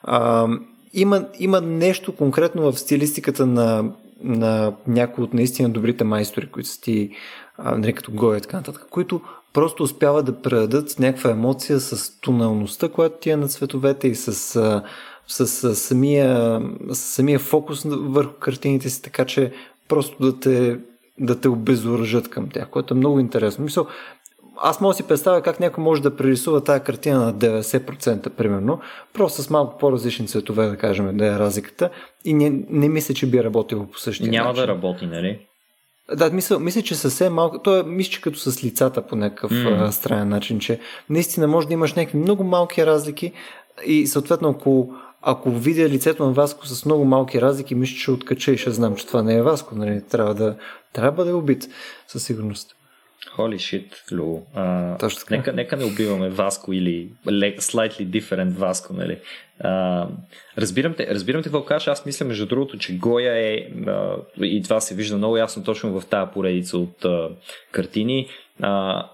[0.02, 0.48] А,
[0.94, 3.92] има, има нещо конкретно в стилистиката на,
[4.22, 7.10] на някои от наистина добрите майстори, които са ти,
[7.58, 9.20] а, нали, като Гоя и така нататък, които
[9.52, 14.34] просто успяват да предадат някаква емоция с тоналността, която ти е на цветовете и с,
[14.34, 14.82] с,
[15.26, 16.60] с, с, самия,
[16.90, 19.52] с самия фокус върху картините си, така че
[19.88, 20.78] просто да те
[21.18, 23.64] да те обезоръжат към тях, което е много интересно.
[23.64, 23.86] Мисъл,
[24.56, 28.80] аз мога да си представя как някой може да прерисува тази картина на 90% примерно,
[29.12, 31.90] просто с малко по-различни цветове, да кажем, да е разликата
[32.24, 34.62] и не, не мисля, че би работило по същия Няма начин.
[34.62, 35.40] да работи, нали?
[36.16, 37.58] Да, мисля, мисля, че съвсем малко.
[37.58, 39.90] То е, мисля, че като с лицата по някакъв mm.
[39.90, 43.32] странен начин, че наистина може да имаш някакви много малки разлики
[43.86, 44.94] и съответно, ако
[45.26, 48.96] ако видя лицето на Васко с много малки разлики, мисля, че откача и ще знам,
[48.96, 49.74] че това не е Васко.
[49.74, 50.02] Нали?
[50.02, 50.56] Трябва, да,
[50.94, 51.68] трябва да е убит,
[52.06, 52.76] със сигурност.
[53.36, 54.42] Holy shit, Лу.
[54.54, 55.36] А, Точно така.
[55.36, 59.18] Нека, нека не убиваме Васко или slightly different Васко, нали?
[59.60, 60.06] А,
[60.58, 61.88] разбирам те, разбирам те какво кажеш.
[61.88, 66.00] Аз мисля, между другото, че Гоя е, а, и това се вижда много ясно точно
[66.00, 67.28] в тази поредица от а,
[67.72, 68.28] картини,
[68.62, 69.06] а,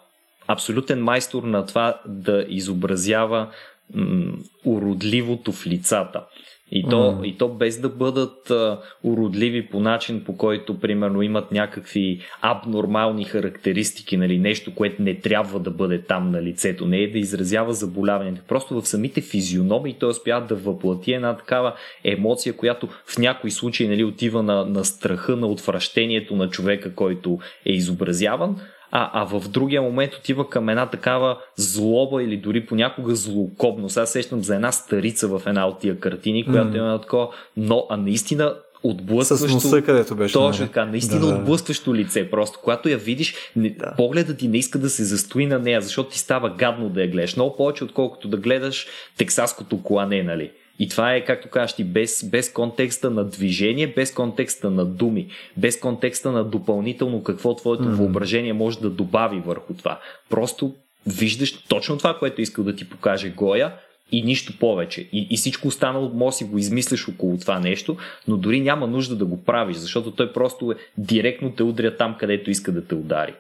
[0.47, 3.49] абсолютен майстор на това да изобразява
[3.95, 4.33] м-
[4.65, 6.25] уродливото в лицата.
[6.73, 7.25] И то, mm.
[7.25, 13.25] и то без да бъдат а, уродливи по начин, по който, примерно, имат някакви абнормални
[13.25, 17.73] характеристики, нали, нещо, което не трябва да бъде там на лицето, не е да изразява
[17.73, 18.43] заболяването.
[18.49, 23.89] Просто в самите физиономии той успя да въплати една такава емоция, която в някои случаи
[23.89, 28.61] нали, отива на, на страха, на отвращението на човека, който е изобразяван,
[28.91, 33.89] а, а в другия момент отива към една такава злоба или дори понякога злокобно.
[33.89, 36.79] Сега сещам за една старица в една от тия картини, която mm.
[36.79, 39.49] има такова, но а наистина отблъскващо.
[39.49, 40.33] С носа, където беше.
[40.33, 41.27] Точно така, наистина да.
[41.27, 42.31] отблъскващо лице.
[42.31, 43.95] Просто когато я видиш, не, да.
[43.97, 47.09] погледът ти не иска да се застои на нея, защото ти става гадно да я
[47.09, 47.37] гледаш.
[47.37, 48.87] Много повече, отколкото да гледаш
[49.19, 50.51] тексаското колане, нали?
[50.81, 55.29] И това е, както кажеш ти, без, без контекста на движение, без контекста на думи,
[55.57, 57.95] без контекста на допълнително какво твоето mm-hmm.
[57.95, 60.01] въображение може да добави върху това.
[60.31, 60.75] Просто
[61.07, 63.73] виждаш точно това, което искал да ти покаже Гоя
[64.13, 65.09] и нищо повече.
[65.13, 67.97] И, и всичко останало може си го измислиш около това нещо,
[68.29, 72.17] но дори няма нужда да го правиш, защото той просто е, директно те удря там,
[72.21, 73.35] където иска да те удари.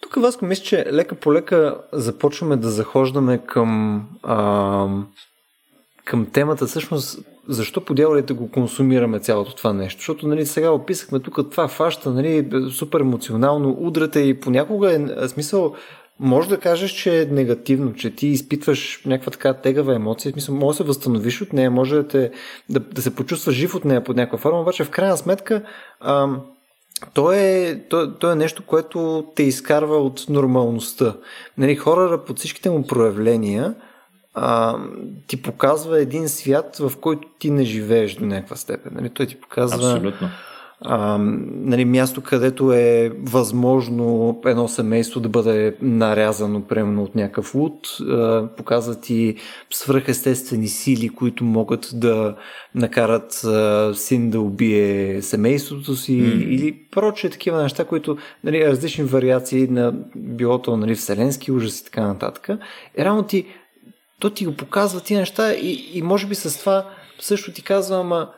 [0.00, 4.86] Тук Васко мисля, че лека по лека започваме да захождаме към а,
[6.06, 10.00] към темата всъщност защо по дяволите го консумираме цялото това нещо.
[10.00, 15.74] Защото нали, сега описахме тук това фаща, нали, супер емоционално, удрата и понякога е смисъл
[16.20, 20.76] може да кажеш, че е негативно, че ти изпитваш някаква така тегава емоция, смисъл, може
[20.76, 22.30] да се възстановиш от нея, може да, те,
[22.70, 25.62] да, да се почувстваш жив от нея под някаква форма, обаче в крайна сметка
[26.00, 26.40] ам,
[27.14, 31.16] то е, то, то е нещо, което те изкарва от нормалността.
[31.58, 33.74] Нали, хора под всичките му проявления
[34.38, 34.78] а,
[35.26, 38.92] ти показва един свят, в който ти не живееш до някаква степен.
[38.94, 39.10] Нали?
[39.10, 40.28] Той ти показва Абсолютно.
[40.80, 41.18] А,
[41.50, 48.48] нали, място, където е възможно едно семейство да бъде нарязано примерно от някакъв луд, а,
[48.56, 49.36] показва ти
[49.70, 52.36] свръхестествени сили, които могат да
[52.74, 56.44] накарат а, син да убие семейството си mm.
[56.44, 62.06] или проче такива неща, които нали, различни вариации на билото нали, вселенски ужас и така
[62.06, 62.48] нататък.
[62.96, 63.46] Е, рано ти
[64.20, 66.90] то ти го показва тия неща и, и може би с това
[67.20, 68.32] също ти казва, ама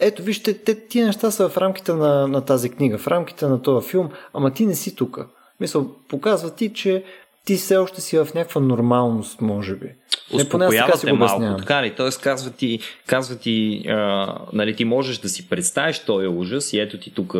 [0.00, 3.62] ето вижте, те, тия неща са в рамките на, на тази книга, в рамките на
[3.62, 5.18] този филм, ама ти не си тук.
[5.60, 7.04] Мисъл, показва ти, че
[7.46, 9.86] ти все още си в някаква нормалност, може би.
[10.32, 11.94] Успокоява те малко, така ли?
[11.94, 16.80] Тоест казва ти, казва ти а, нали, ти можеш да си представиш този ужас и
[16.80, 17.34] ето ти тук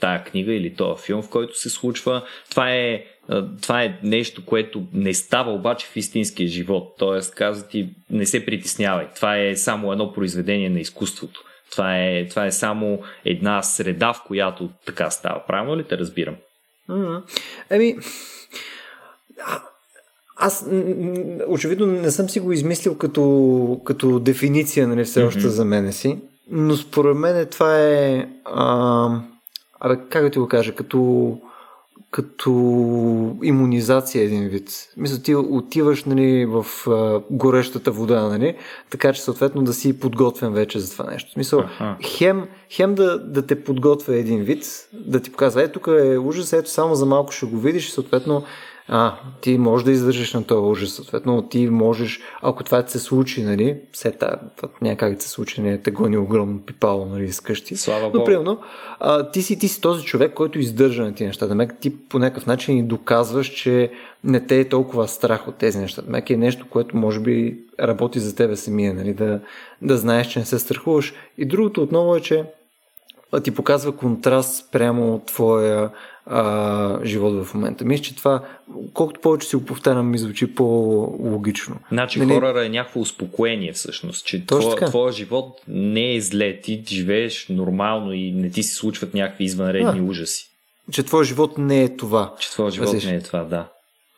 [0.00, 2.22] тая книга или този филм, в който се случва.
[2.50, 3.04] Това е
[3.62, 6.94] това е нещо, което не става обаче в истинския живот.
[6.98, 9.06] Тоест, казва ти, не се притеснявай.
[9.16, 11.44] Това е само едно произведение на изкуството.
[11.70, 15.42] Това е, това е само една среда, в която така става.
[15.46, 16.36] Правилно ли те разбирам?
[16.90, 17.22] Mm-hmm.
[17.70, 17.96] Еми,
[20.36, 20.66] аз
[21.48, 25.48] очевидно не съм си го измислил като, като дефиниция, нали, все още mm-hmm.
[25.48, 26.18] за мене си,
[26.50, 29.08] но според мен това е, а,
[29.80, 31.38] абе, как да ти го кажа, като
[32.14, 32.50] като
[33.42, 34.70] иммунизация един вид.
[34.96, 38.56] Мисля, ти отиваш нали, в а, горещата вода, нали,
[38.90, 41.30] така че съответно да си подготвен вече за това нещо.
[41.36, 41.64] Мисъл,
[42.04, 46.52] хем, хем да, да те подготвя един вид, да ти показва, е, тук е ужас,
[46.52, 48.44] ето само за малко ще го видиш и съответно
[48.88, 53.42] а, ти можеш да издържиш на този ужас, съответно ти можеш, ако това се случи,
[53.42, 54.36] нали, все та,
[54.82, 57.76] няма как да се случи, не те гони огромно пипало, нали, с къщи.
[57.76, 58.60] Слава Но, примерно,
[59.00, 61.46] а, ти, си, ти си този човек, който издържа на тези неща.
[61.46, 63.90] Да ти по някакъв начин и доказваш, че
[64.24, 66.02] не те е толкова страх от тези неща.
[66.06, 69.40] Мек е нещо, което може би работи за тебе самия, нали, да,
[69.82, 71.14] да знаеш, че не се страхуваш.
[71.38, 72.44] И другото отново е, че
[73.44, 75.90] ти показва контраст прямо от твоя
[76.26, 77.84] а, живот в момента.
[77.84, 78.44] Мисля, че това,
[78.92, 81.76] колкото повече си го повтарям, ми звучи по-логично.
[81.92, 82.34] Значи нали...
[82.34, 88.12] хорора е някакво успокоение всъщност, че твоя, твоя живот не е зле, ти живееш нормално
[88.12, 90.50] и не ти се случват някакви извънредни а, ужаси.
[90.92, 92.34] Че твоя живот не е това.
[92.40, 93.04] Че твоя живот Възиш.
[93.04, 93.68] не е това, да.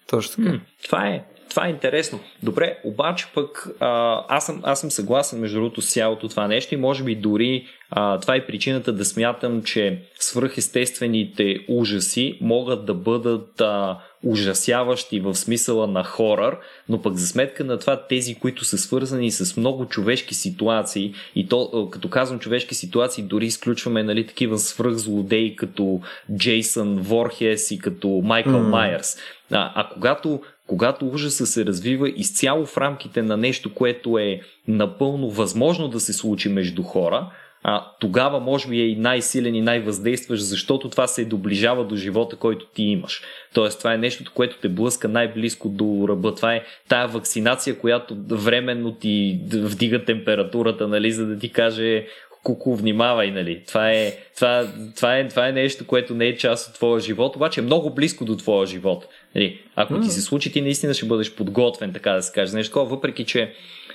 [0.07, 0.57] Точно така.
[0.57, 1.25] М- това е.
[1.51, 2.21] Това е интересно.
[2.43, 6.75] Добре, обаче пък а, аз, съм, аз съм съгласен между другото с цялото това нещо
[6.75, 12.95] и може би дори а, това е причината да смятам, че свръхестествените ужаси могат да
[12.95, 18.65] бъдат а, ужасяващи в смисъла на хорър, но пък за сметка на това тези, които
[18.65, 24.27] са свързани с много човешки ситуации и то, като казвам човешки ситуации, дори изключваме нали,
[24.27, 26.01] такива свръхзлодеи като
[26.37, 28.69] Джейсън Ворхес и като Майкъл mm.
[28.69, 29.17] Майерс.
[29.51, 35.31] А, а когато когато ужаса се развива изцяло в рамките на нещо, което е напълно
[35.31, 37.31] възможно да се случи между хора,
[37.69, 42.37] а, тогава може би е и най-силен и най-въздействащ, защото това се доближава до живота,
[42.37, 43.23] който ти имаш.
[43.55, 46.35] Тоест, това е нещото, което те блъска най-близко до ръба.
[46.35, 52.07] Това е тая вакцинация, която временно ти вдига температурата, нали, за да ти каже
[52.47, 53.63] куку, внимавай, нали.
[53.67, 54.67] Това е, това,
[54.97, 57.95] това, е, това е нещо, което не е част от твоя живот, обаче е много
[57.95, 59.09] близко до твоя живот.
[59.35, 59.61] Нали.
[59.77, 60.03] Ако mm.
[60.03, 62.57] ти се случи, ти наистина ще бъдеш подготвен, така да се каже.
[62.57, 63.53] Нещо такова, въпреки че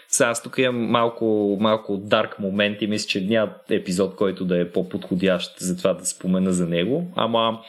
[0.08, 4.62] сега аз тук имам малко, малко дарк момент и мисля, че няма епизод, който да
[4.62, 7.12] е по-подходящ за това да спомена за него.
[7.16, 7.60] Ама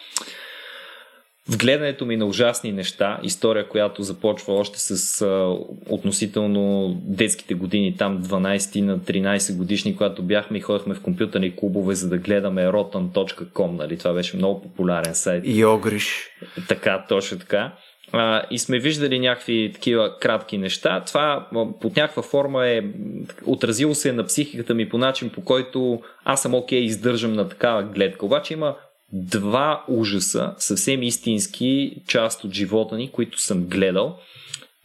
[1.50, 5.56] в гледането ми на ужасни неща, история, която започва още с а,
[5.88, 11.94] относително детските години, там 12 на 13 годишни, когато бяхме и ходихме в компютърни клубове,
[11.94, 13.98] за да гледаме rotten.com, нали?
[13.98, 15.42] Това беше много популярен сайт.
[15.46, 16.30] И огриш.
[16.68, 17.72] Така, точно така
[18.12, 21.02] а, и сме виждали някакви такива кратки неща.
[21.06, 21.48] Това
[21.80, 22.82] под някаква форма е
[23.46, 27.48] отразило се на психиката ми по начин, по който аз съм окей, okay, издържам на
[27.48, 28.26] такава гледка.
[28.26, 28.76] Обаче има
[29.12, 34.18] два ужаса, съвсем истински част от живота ни, които съм гледал.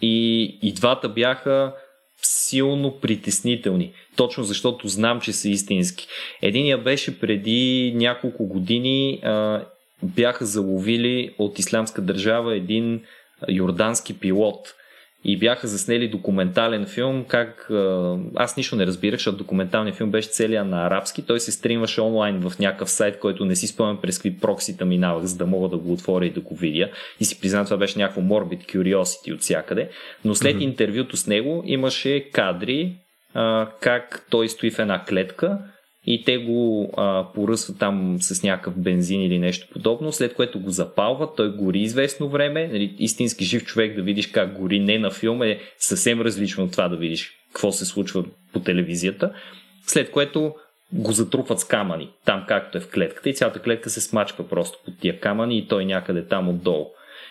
[0.01, 1.73] И, и двата бяха
[2.21, 3.93] силно притеснителни.
[4.15, 6.07] Точно защото знам, че са истински.
[6.41, 9.65] Единия беше преди няколко години а,
[10.03, 13.01] бяха заловили от Исламска държава един
[13.49, 14.73] йордански пилот
[15.24, 17.72] и бяха заснели документален филм, как
[18.36, 22.49] аз нищо не разбирах, защото документалният филм беше целия на арабски, той се стримваше онлайн
[22.49, 25.78] в някакъв сайт, който не си спомням през какви проксита минавах, за да мога да
[25.78, 26.89] го отворя и да го видя.
[27.20, 29.89] И си признавам, това беше някакво morbid curiosity от всякъде.
[30.26, 30.63] Но след mm-hmm.
[30.63, 32.95] интервюто с него имаше кадри
[33.80, 35.57] как той стои в една клетка
[36.08, 40.70] и те го а, поръсват там с някакъв бензин или нещо подобно, след което го
[40.70, 45.12] запалват, той гори известно време, нали, истински жив човек да видиш как гори не на
[45.12, 49.34] филм е съвсем различно от това да видиш какво се случва по телевизията,
[49.88, 50.55] след което
[50.93, 54.80] го затрупват с камъни, там както е в клетката и цялата клетка се смачка просто
[54.86, 56.86] под тия камъни и той някъде там отдолу.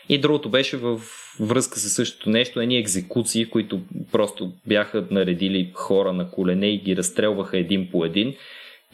[0.08, 1.00] И другото беше в
[1.40, 3.80] връзка с същото нещо, едни екзекуции, които
[4.12, 8.34] просто бяха наредили хора на колене и ги разстрелваха един по един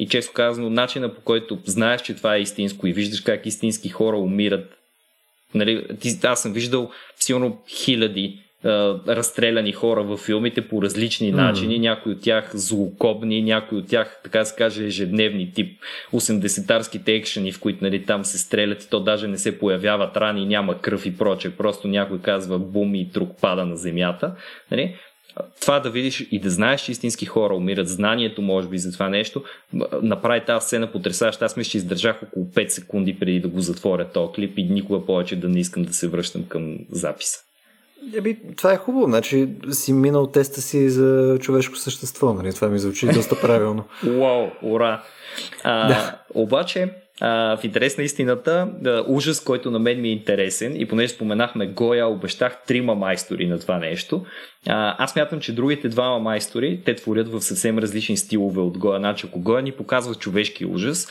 [0.02, 3.88] и често казано, начина по който знаеш, че това е истинско и виждаш как истински
[3.88, 4.78] хора умират.
[5.54, 5.86] Нали,
[6.22, 11.36] аз съм виждал сигурно хиляди разстреляни хора във филмите по различни mm.
[11.36, 15.82] начини, някои от тях злокобни, някои от тях, така се каже, ежедневни, тип
[16.12, 20.46] 80-тарските екшени, в които нали, там се стрелят и то даже не се появяват рани,
[20.46, 24.34] няма кръв и проче, просто някой казва бум и друг пада на земята.
[24.70, 24.96] Нали?
[25.60, 29.08] Това да видиш и да знаеш, че истински хора умират, знанието може би за това
[29.08, 29.44] нещо,
[30.02, 31.44] направи тази сцена потрясаваща.
[31.44, 35.06] Аз мисля, че издържах около 5 секунди преди да го затворя този клип и никога
[35.06, 37.38] повече да не искам да се връщам към записа.
[38.14, 42.54] Еби, това е хубаво, значи си минал теста си за човешко същество, нали?
[42.54, 43.84] Това ми звучи доста правилно.
[44.06, 45.02] Уау, ура!
[45.64, 46.18] А, да.
[46.34, 46.90] Обаче,
[47.24, 48.68] а, в интерес на истината,
[49.06, 53.58] ужас, който на мен ми е интересен и понеже споменахме Гоя, обещах трима майстори на
[53.58, 54.24] това нещо.
[54.68, 58.98] А, аз мятам, че другите двама майстори, те творят в съвсем различни стилове от Гоя.
[58.98, 61.08] Значи, ако Гоя ни показва човешки ужас,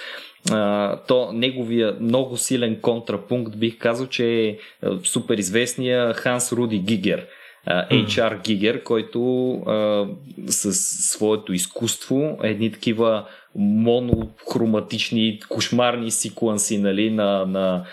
[0.51, 4.57] а, то неговия много силен контрапункт бих казал, че е
[5.03, 7.25] супер известния Ханс Руди Гигер–
[7.67, 10.07] HR Giger, който а,
[10.47, 10.73] с
[11.13, 13.25] своето изкуство, едни такива
[13.55, 17.83] монохроматични, кошмарни секвенси, нали, на, на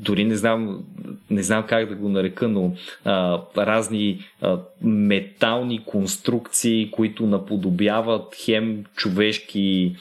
[0.00, 0.84] дори не знам,
[1.30, 2.72] не знам как да го нарека, но
[3.04, 9.96] а, разни а, метални конструкции, които наподобяват хем човешки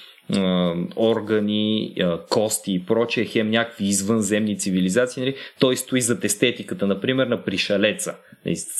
[0.97, 1.95] органи,
[2.29, 5.35] кости и прочее, хем някакви извънземни цивилизации, нали?
[5.59, 8.15] той стои зад естетиката, например, на пришалеца.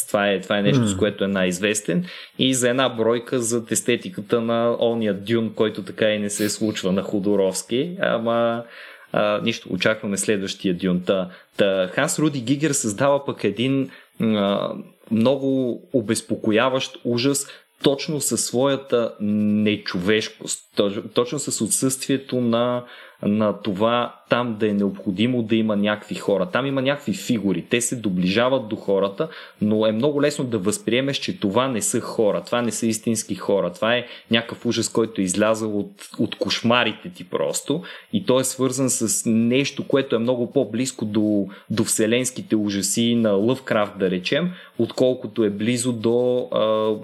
[0.07, 2.05] Това е, това е нещо, с което е най-известен.
[2.39, 6.91] И за една бройка зад естетиката на ония дюн, който така и не се случва
[6.91, 8.63] на Ходоровски, ама
[9.11, 11.01] а, нищо, очакваме следващия дюн.
[11.05, 13.89] Та, та Ханс Руди Гигер създава пък един
[14.21, 14.71] а,
[15.11, 17.47] много обезпокояващ ужас,
[17.83, 20.81] точно със своята нечовешкост,
[21.13, 22.85] точно с отсъствието на
[23.23, 26.45] на това там да е необходимо да има някакви хора.
[26.45, 27.65] Там има някакви фигури.
[27.69, 29.29] Те се доближават до хората,
[29.61, 32.43] но е много лесно да възприемеш, че това не са хора.
[32.45, 33.73] Това не са истински хора.
[33.73, 37.81] Това е някакъв ужас, който е излязъл от, от кошмарите ти просто.
[38.13, 43.31] И той е свързан с нещо, което е много по-близко до, до вселенските ужаси на
[43.31, 46.95] Лъвкрафт, да речем, отколкото е близо до а,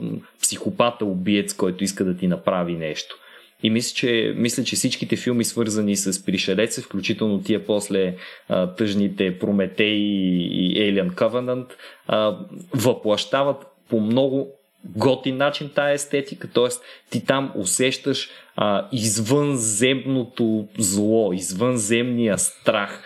[0.41, 3.15] психопата убиец, който иска да ти направи нещо.
[3.63, 8.15] И мисля, че, мисля, че всичките филми, свързани с пришелеца, включително тия после
[8.49, 11.65] а, тъжните Прометей и Alien Covenant,
[12.07, 12.37] а,
[12.73, 13.57] въплащават
[13.89, 14.49] по много
[14.85, 16.67] готин начин тая естетика, т.е.
[17.09, 23.03] ти там усещаш а, извънземното зло, извънземния страх,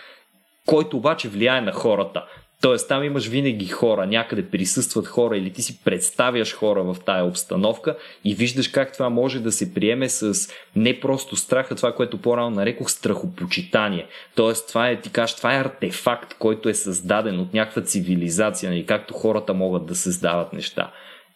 [0.66, 2.24] който обаче влияе на хората.
[2.60, 7.24] Тоест там имаш винаги хора, някъде присъстват хора или ти си представяш хора в тая
[7.24, 12.18] обстановка и виждаш как това може да се приеме с не просто страха, това, което
[12.18, 14.06] по-рано нарекох страхопочитание.
[14.34, 18.86] Тоест това е, ти кажеш, това е артефакт, който е създаден от някаква цивилизация, нали,
[18.86, 20.90] както хората могат да създават неща.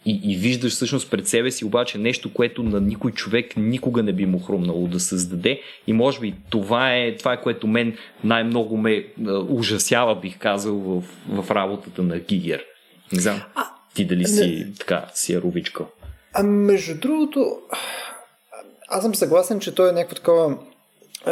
[0.06, 4.12] И, и виждаш всъщност пред себе си обаче нещо, което на никой човек никога не
[4.12, 5.60] би му хрумнало да създаде.
[5.86, 9.06] И може би това е, това е което мен най-много ме
[9.48, 12.64] ужасява, бих казал, в, в работата на Гигер.
[13.12, 14.74] Не знам, а, ти дали си не...
[14.78, 15.84] така, си рубичка.
[16.34, 17.58] А между другото,
[18.88, 20.58] аз съм съгласен, че той е някакво такова,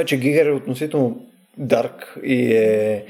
[0.07, 1.27] че Гигер е относително
[1.59, 3.05] дарк и е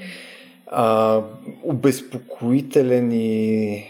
[0.66, 1.20] а,
[1.62, 3.84] обезпокоителен и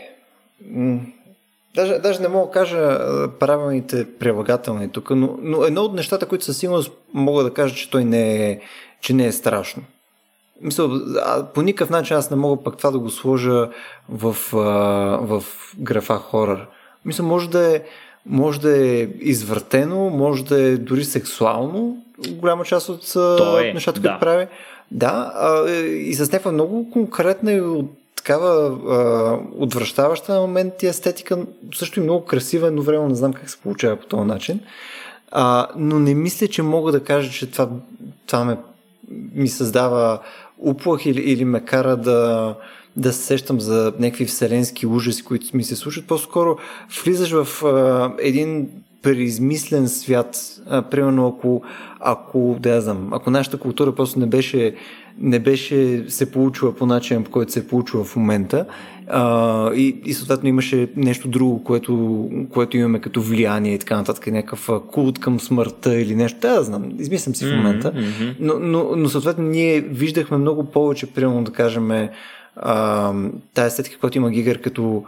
[1.75, 2.99] Даже, даже не мога да кажа
[3.39, 7.91] правилните прилагателни тук, но, но едно от нещата, които със сигурност мога да кажа, че
[7.91, 8.61] той не е,
[9.01, 9.83] че не е страшно.
[10.61, 11.01] Мисля,
[11.55, 13.69] по никакъв начин аз не мога пък това да го сложа
[14.09, 14.37] в,
[15.23, 15.45] в
[15.79, 16.67] графа хорър.
[17.05, 17.83] Мисля, може да е
[18.27, 23.17] може да е извъртено, може да е дори сексуално, голяма част от
[23.61, 24.09] е, нещата, да.
[24.09, 24.47] които прави.
[24.91, 25.33] Да,
[25.87, 27.91] и с някаква много конкретна и от
[28.23, 31.39] такава а, отвръщаваща на момент и естетика,
[31.75, 34.61] също и много красива, едно време не знам как се получава по този начин.
[35.31, 37.69] А, но не мисля, че мога да кажа, че това,
[38.27, 38.57] това ме,
[39.35, 40.19] ми създава
[40.59, 42.55] уплах или, или ме кара да,
[42.97, 46.07] да се сещам за някакви вселенски ужаси, които ми се случват.
[46.07, 46.57] По-скоро
[47.05, 48.69] влизаш в а, един
[49.03, 50.37] преизмислен свят.
[50.67, 51.63] А, примерно, ако,
[52.01, 54.75] ако, да я знам, ако нашата култура просто не беше
[55.21, 58.67] не беше се получила по начин, по който се е получила в момента.
[59.09, 64.27] А, и, и съответно имаше нещо друго, което, което имаме като влияние и така нататък,
[64.27, 66.39] някакъв култ към смъртта или нещо.
[66.41, 67.93] Да, знам, измислям си в момента.
[68.41, 72.09] Но, но, но съответно ние виждахме много повече, примерно да кажем,
[72.57, 73.13] а,
[73.55, 75.05] тая естетика, която има Гигър като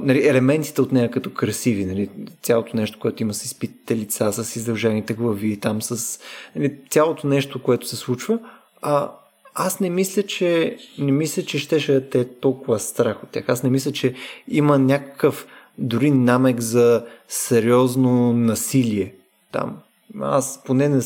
[0.00, 2.10] нали, елементите от нея като красиви, нали,
[2.42, 6.20] цялото нещо, което има с изпитите лица, с издължените глави, там с
[6.56, 8.38] нали, цялото нещо, което се случва,
[8.82, 9.10] а,
[9.54, 13.44] аз не мисля, че не мисля, че щеше да е толкова страх от тях.
[13.48, 14.14] Аз не мисля, че
[14.48, 15.46] има някакъв
[15.78, 19.14] дори намек за сериозно насилие
[19.52, 19.76] там.
[20.20, 21.00] Аз поне не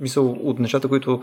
[0.00, 1.22] мисля от нещата, които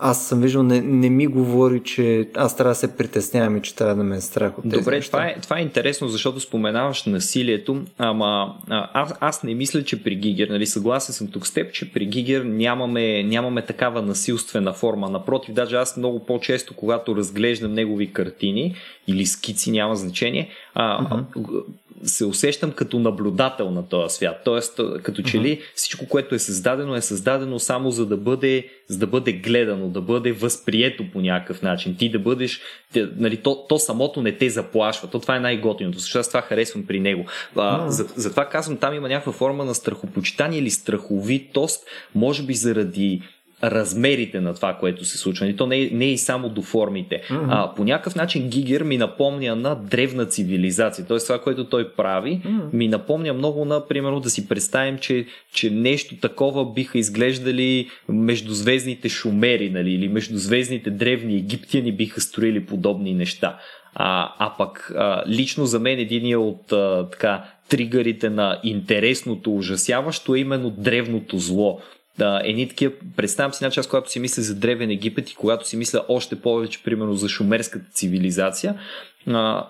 [0.00, 3.74] аз съм виждал, не, не ми говори, че аз трябва да се притеснявам и че
[3.74, 5.10] трябва да ме е страх от тези Добре, неща.
[5.10, 10.14] това е, това е интересно, защото споменаваш насилието, ама аз, аз не мисля, че при
[10.14, 15.10] Гигер, нали, съгласен съм тук с теб, че при Гигер нямаме, нямаме такава насилствена форма.
[15.10, 18.74] Напротив, даже аз много по-често, когато разглеждам негови картини
[19.06, 21.64] или скици, няма значение, а, uh-huh
[22.04, 24.40] се усещам като наблюдател на този свят.
[24.44, 28.98] Тоест, като че ли всичко, което е създадено, е създадено само за да бъде, за
[28.98, 31.96] да бъде гледано, да бъде възприето по някакъв начин.
[31.96, 32.60] Ти да бъдеш,
[32.92, 35.08] те, нали, то, то самото не те заплашва.
[35.08, 35.98] То това е най-готиното.
[35.98, 37.26] Защото аз това харесвам при него.
[37.56, 41.84] А, за, затова казвам, там има някаква форма на страхопочитание или страховитост,
[42.14, 43.22] може би заради
[43.64, 45.46] размерите на това, което се случва.
[45.46, 47.22] И то не е, не е и само до формите.
[47.30, 47.46] Mm-hmm.
[47.48, 51.06] А, по някакъв начин Гигер ми напомня на древна цивилизация.
[51.06, 52.72] Тоест това, което той прави, mm-hmm.
[52.72, 59.08] ми напомня много на, примерно, да си представим, че, че нещо такова биха изглеждали междузвездните
[59.08, 63.58] шумери, нали, или междузвездните древни египтяни биха строили подобни неща.
[63.94, 70.34] А, а пък а, лично за мен един от а, така тригърите на интересното, ужасяващо
[70.34, 71.80] е именно древното зло
[72.20, 75.68] да, едни такива, представям си една част, когато си мисля за Древен Египет и когато
[75.68, 78.80] си мисля още повече, примерно, за шумерската цивилизация,
[79.26, 79.68] а,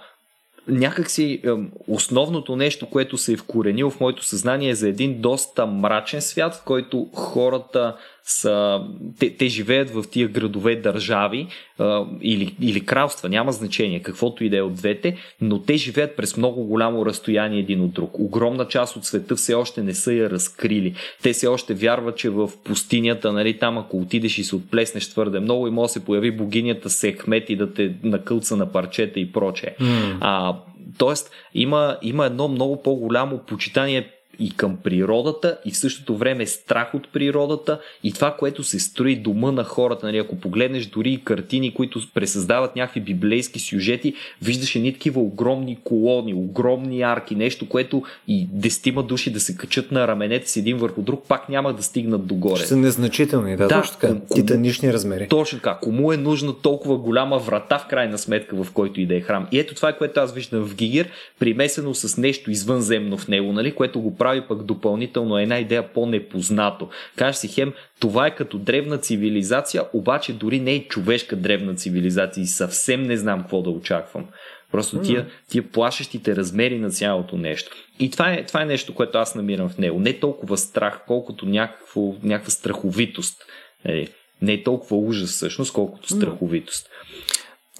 [0.69, 1.43] някакси
[1.89, 6.55] основното нещо, което се е вкоренило в моето съзнание е за един доста мрачен свят,
[6.55, 8.81] в който хората са,
[9.19, 11.47] те, те живеят в тия градове държави
[11.79, 16.17] а, или, или кралства, няма значение, каквото и да е от двете, но те живеят
[16.17, 18.19] през много голямо разстояние един от друг.
[18.19, 20.95] Огромна част от света все още не са я разкрили.
[21.23, 25.41] Те все още вярват, че в пустинята, нали, там ако отидеш и се отплеснеш твърде
[25.41, 29.33] много и може да се появи богинята Секмет и да те накълца на парчета и
[29.33, 29.75] прочее.
[29.81, 30.17] Mm.
[30.21, 30.57] А,
[30.99, 36.95] тоест, има, има едно много по-голямо почитание и към природата и в същото време страх
[36.95, 40.07] от природата и това, което се строи дома на хората.
[40.07, 45.79] Нали, ако погледнеш дори и картини, които пресъздават някакви библейски сюжети, виждаш едни такива огромни
[45.85, 50.77] колони, огромни арки, нещо, което и дестима души да се качат на раменете си един
[50.77, 52.57] върху друг, пак няма да стигнат догоре.
[52.57, 54.09] Ще са незначителни, да, да точно така.
[54.09, 55.29] Кому, титанични размери.
[55.29, 55.79] Точно така.
[55.83, 59.47] Кому е нужна толкова голяма врата в крайна сметка, в който и да е храм?
[59.53, 61.09] И ето това е което аз виждам в Гигер,
[61.39, 66.89] примесено с нещо извънземно в него, нали, което го прави пък допълнително една идея по-непознато.
[67.17, 72.43] Кажеш си хем, това е като древна цивилизация, обаче дори не е човешка древна цивилизация
[72.43, 74.27] и съвсем не знам какво да очаквам.
[74.73, 77.77] Просто тия, тия плашещите размери на цялото нещо.
[77.99, 80.01] И това е, това е нещо, което аз намирам в него.
[80.01, 83.43] Не толкова страх, колкото някакво, някаква страховитост.
[83.85, 84.09] Нали?
[84.43, 86.89] Не е толкова ужас всъщност, колкото страховитост.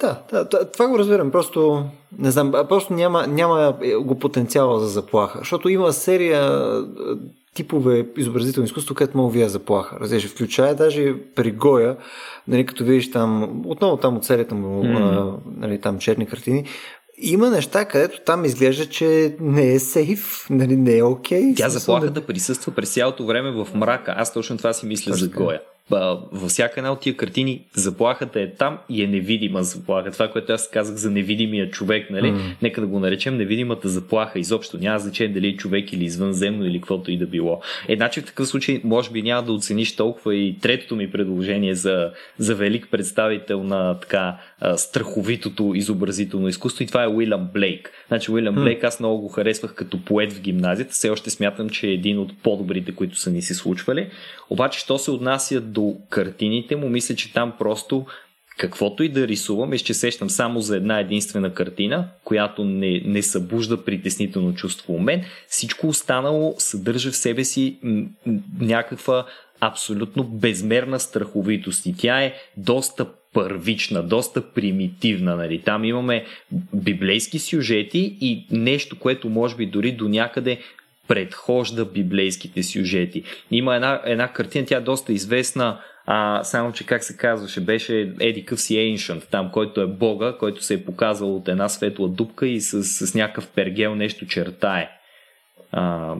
[0.01, 1.31] Да, да, това го разбирам.
[1.31, 1.85] Просто
[2.19, 5.39] не знам, просто няма, няма го потенциала за заплаха.
[5.39, 6.63] Защото има серия
[7.53, 9.99] типове изобразително изкуство, където мога вие заплаха.
[9.99, 11.97] Разбираш, включая даже при Гоя,
[12.47, 14.97] нали, като видиш там, отново там от серията му, mm.
[14.97, 16.65] а, нали, там черни картини,
[17.17, 21.41] има неща, където там изглежда, че не е сейф, нали, не е окей.
[21.41, 21.57] Okay.
[21.57, 22.25] Тя заплахата да...
[22.25, 24.13] присъства през цялото време в мрака.
[24.17, 25.25] Аз точно това си мисля Точно.
[25.25, 30.11] за Гоя във всяка една от тия картини заплахата е там и е невидима заплаха.
[30.11, 32.27] Това, което аз казах за невидимия човек, нали?
[32.27, 32.39] Mm.
[32.61, 34.39] Нека да го наречем невидимата заплаха.
[34.39, 37.61] Изобщо няма значение дали е човек или извънземно или каквото и да било.
[37.87, 41.75] Е, значи в такъв случай, може би няма да оцениш толкова и третото ми предложение
[41.75, 44.37] за, за велик представител на така
[44.75, 47.91] страховитото изобразително изкуство и това е Уилям Блейк.
[48.07, 48.63] Значи Уилям mm.
[48.63, 50.91] Блейк аз много го харесвах като поет в гимназията.
[50.91, 54.09] Все още смятам, че е един от по-добрите, които са ни се случвали.
[54.49, 58.05] Обаче, що се отнася до картините му, мисля, че там просто
[58.57, 63.85] каквото и да рисувам, ще сещам само за една единствена картина, която не, не събужда
[63.85, 65.23] притеснително чувство у мен.
[65.47, 67.77] Всичко останало съдържа в себе си
[68.59, 69.25] някаква
[69.59, 75.35] абсолютно безмерна страховитост и тя е доста първична, доста примитивна.
[75.35, 75.61] Нали?
[75.61, 76.25] Там имаме
[76.73, 80.59] библейски сюжети и нещо, което може би дори до някъде
[81.07, 83.23] предхожда библейските сюжети.
[83.51, 88.13] Има една, една картина, тя е доста известна, а, само че как се казваше, беше
[88.19, 92.07] Еди Къв си Ancient, там, който е бога, който се е показал от една светла
[92.07, 94.89] дупка и с, с някакъв пергел нещо чертае.
[95.71, 96.15] А,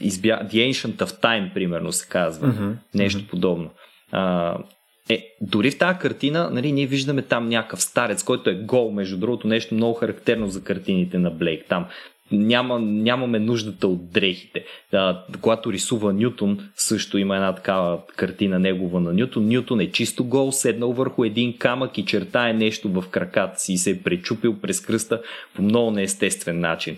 [0.00, 0.40] избя...
[0.44, 2.48] The Ancient of Time, примерно се казва.
[2.48, 2.74] Mm-hmm.
[2.94, 3.30] Нещо mm-hmm.
[3.30, 3.70] подобно.
[4.12, 4.56] А,
[5.08, 9.16] е, дори в тази картина, нали, ние виждаме там някакъв старец, който е гол, между
[9.16, 11.64] другото, нещо много характерно за картините на Блейк.
[11.68, 11.86] Там
[12.32, 14.64] няма, нямаме нуждата от дрехите.
[14.90, 19.48] Да, когато рисува Нютон, също има една такава картина негова на Нютон.
[19.48, 23.78] Нютон е чисто гол, седнал върху един камък и чертае нещо в краката си и
[23.78, 25.22] се е пречупил през кръста
[25.54, 26.96] по много неестествен начин.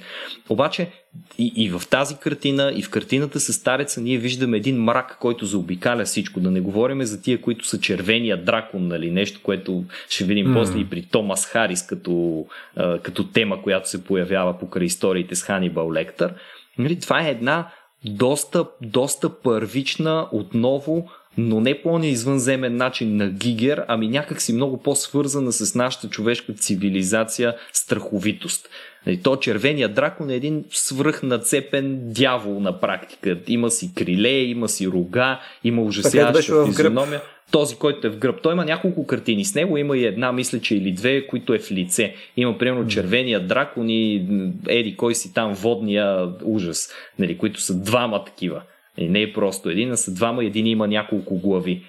[0.49, 0.89] Обаче
[1.38, 5.46] и, и в тази картина, и в картината с стареца ние виждаме един мрак, който
[5.46, 6.40] заобикаля всичко.
[6.40, 9.11] Да не говорим за тия, които са червения дракон, нали?
[9.11, 10.54] нещо, което ще видим mm.
[10.54, 12.46] после и при Томас Харис като,
[12.76, 16.34] а, като тема, която се появява покрай историите с Ханибал Лектър.
[16.78, 17.00] Нали?
[17.00, 17.68] Това е една
[18.04, 21.08] доста, доста първична, отново
[21.39, 26.53] но не по извънземен начин на Гигер, ами някак си много по-свързана с нашата човешка
[26.53, 28.68] цивилизация страховитост.
[29.07, 33.39] Нали, то червения дракон е един свръхнацепен дявол на практика.
[33.47, 37.20] Има си криле, има си рога, има ужасяваща физиономия.
[37.51, 38.43] Този, който е в гръб.
[38.43, 41.59] Той има няколко картини с него, има и една, мисля, че или две, които е
[41.59, 42.14] в лице.
[42.37, 44.26] Има, примерно, червения дракон и
[44.68, 48.62] еди, кой си там, водния ужас, нали, които са двама такива.
[49.01, 51.82] И не е просто един, а са двама, един има няколко глави.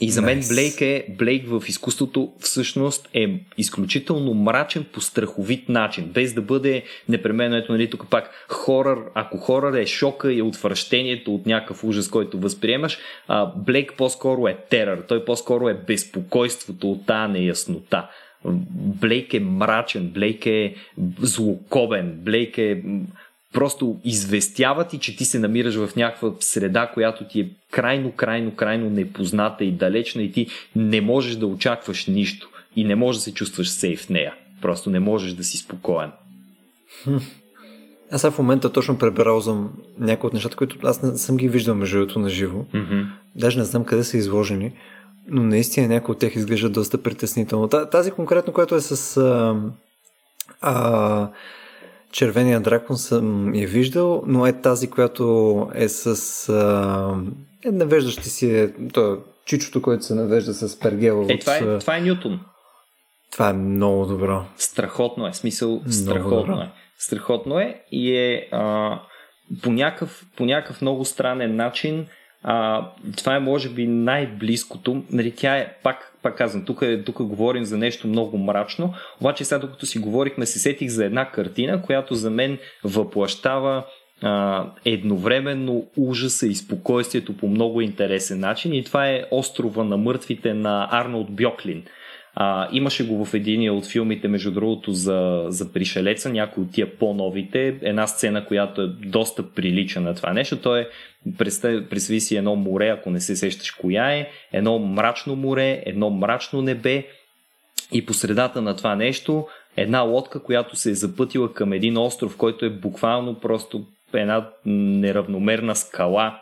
[0.00, 6.04] И за мен Блейк е, Блейк в изкуството всъщност е изключително мрачен по страховит начин,
[6.04, 11.34] без да бъде непременно, ето нали тук пак хорър, ако хорър е шока и отвращението
[11.34, 17.06] от някакъв ужас, който възприемаш, а Блейк по-скоро е терър, той по-скоро е безпокойството от
[17.06, 18.08] тази неяснота.
[19.00, 20.74] Блейк е мрачен, Блейк е
[21.18, 22.82] злокобен, Блейк е
[23.54, 28.54] просто известява ти, че ти се намираш в някаква среда, която ти е крайно, крайно,
[28.54, 30.46] крайно непозната и далечна и ти
[30.76, 34.34] не можеш да очакваш нищо и не можеш да се чувстваш сейф в нея.
[34.62, 36.10] Просто не можеш да си спокоен.
[38.12, 41.98] Аз в момента точно пребразвам някои от нещата, които аз не съм ги виждал между
[41.98, 42.58] другото на живо.
[42.58, 43.06] Mm-hmm.
[43.36, 44.72] даже не знам къде са изложени,
[45.28, 47.68] но наистина някои от тях изглеждат доста притеснително.
[47.68, 49.56] Тази конкретно, която е с а,
[50.60, 51.30] а,
[52.12, 57.16] червения дракон съм я виждал, но е тази, която е с а,
[57.64, 61.26] е, навеждащи си, то е чичото, което се навежда с пергела.
[61.28, 62.40] Е, това е, това е Нютон.
[63.32, 64.44] Това е много добро.
[64.56, 66.72] Страхотно е, смисъл, страхотно е.
[66.98, 69.00] Страхотно е и е а,
[69.62, 72.06] по, някакъв, по някакъв много странен начин
[72.42, 72.86] а,
[73.16, 75.02] това е може би най-близкото.
[75.10, 79.44] Нали, тя е, пак, пак казвам, тук, е, тук говорим за нещо много мрачно, обаче
[79.44, 83.84] сега докато си говорихме, се сетих за една картина, която за мен въплащава
[84.22, 90.54] а, едновременно ужаса и спокойствието по много интересен начин и това е острова на мъртвите
[90.54, 91.82] на Арнолд Бьоклин.
[92.34, 96.98] А, имаше го в един от филмите, между другото, за, за пришелеца, някои от тия
[96.98, 97.78] по-новите.
[97.82, 100.56] Една сцена, която е доста прилича на това нещо.
[100.56, 100.88] То е,
[101.38, 106.62] представи си едно море, ако не се сещаш коя е, едно мрачно море, едно мрачно
[106.62, 107.06] небе
[107.92, 109.46] и по средата на това нещо
[109.76, 115.76] една лодка, която се е запътила към един остров, който е буквално просто една неравномерна
[115.76, 116.40] скала,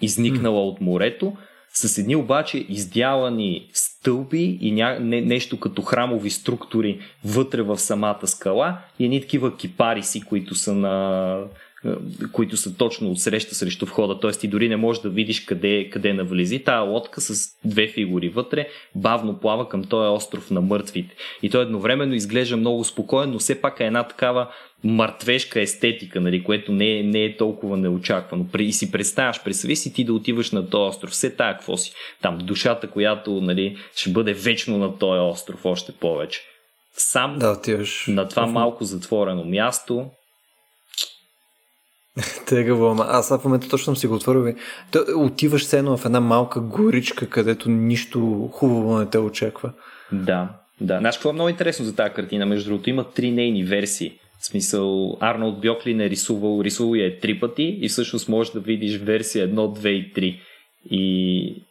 [0.00, 1.36] изникнала от морето
[1.72, 4.98] с едни обаче издялани стълби и ня...
[5.00, 10.74] не, нещо като храмови структури вътре в самата скала и едни такива кипариси, които са
[10.74, 11.38] на
[12.32, 14.30] които са точно от среща срещу входа, т.е.
[14.30, 16.58] ти дори не можеш да видиш къде, къде навлези.
[16.58, 21.14] Тая лодка с две фигури вътре бавно плава към този остров на мъртвите.
[21.42, 24.48] И той едновременно изглежда много спокоен, но все пак е една такава
[24.84, 28.46] мъртвешка естетика, нали, което не е, не е толкова неочаквано.
[28.58, 31.92] И си представяш, представи си ти да отиваш на този остров, все тая какво си,
[32.22, 36.40] там душата, която нали, ще бъде вечно на този остров още повече.
[36.92, 38.06] Сам да, отиваш.
[38.08, 40.10] на това малко затворено място,
[42.46, 44.54] Тегаво, ама аз в момента точно съм си го отворил.
[44.92, 49.72] То, отиваш се едно в една малка горичка, където нищо хубаво не те очаква.
[50.12, 50.48] Да,
[50.80, 50.98] да.
[50.98, 52.46] Знаеш какво е много интересно за тази картина?
[52.46, 54.18] Между другото, има три нейни версии.
[54.40, 58.60] В смисъл, Арнолд Бьоклин е рисувал, рисувал я е три пъти и всъщност можеш да
[58.60, 60.40] видиш версия 1, 2 и 3.
[60.90, 61.62] И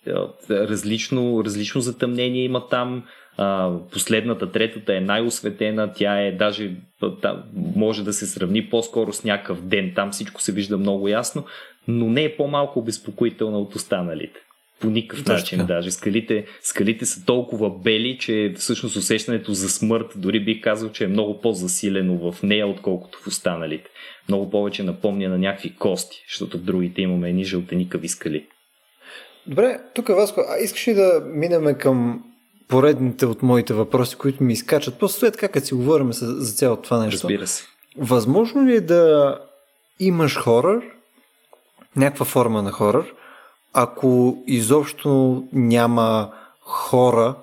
[0.50, 3.04] различно, различно затъмнение има там.
[3.38, 6.72] А, последната, третата е най-осветена, тя е даже
[7.22, 7.44] та,
[7.76, 11.46] може да се сравни по-скоро с някакъв ден, там всичко се вижда много ясно,
[11.88, 14.40] но не е по-малко обезпокоителна от останалите.
[14.80, 15.34] По никакъв Точно.
[15.34, 15.92] начин даже.
[15.92, 21.08] Скалите, скалите са толкова бели, че всъщност усещането за смърт, дори бих казал, че е
[21.08, 23.90] много по-засилено в нея, отколкото в останалите.
[24.30, 28.46] Много повече напомня на някакви кости, защото в другите имаме едни жълтеникави скали.
[29.48, 32.24] Добре, тук Васко, а искаш ли да минеме към
[32.68, 34.99] поредните от моите въпроси, които ми изкачат.
[34.99, 37.28] Просто след как си говорим за, за цялото това нещо.
[37.28, 37.63] Разбира се.
[37.97, 39.36] Възможно ли е да
[39.99, 40.82] имаш хорър,
[41.95, 43.13] някаква форма на хорър,
[43.74, 47.36] ако изобщо няма хора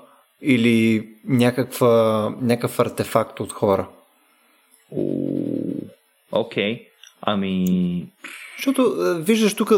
[0.43, 3.89] или някаква, някакъв артефакт от хора?
[6.33, 6.75] Окей.
[6.75, 6.87] Okay.
[7.21, 8.07] Ами...
[8.57, 9.73] Защото виждаш тук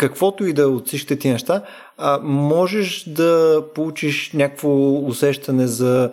[0.00, 0.84] каквото и да от
[1.20, 1.62] ти неща,
[1.98, 6.10] а, можеш да получиш някакво усещане за,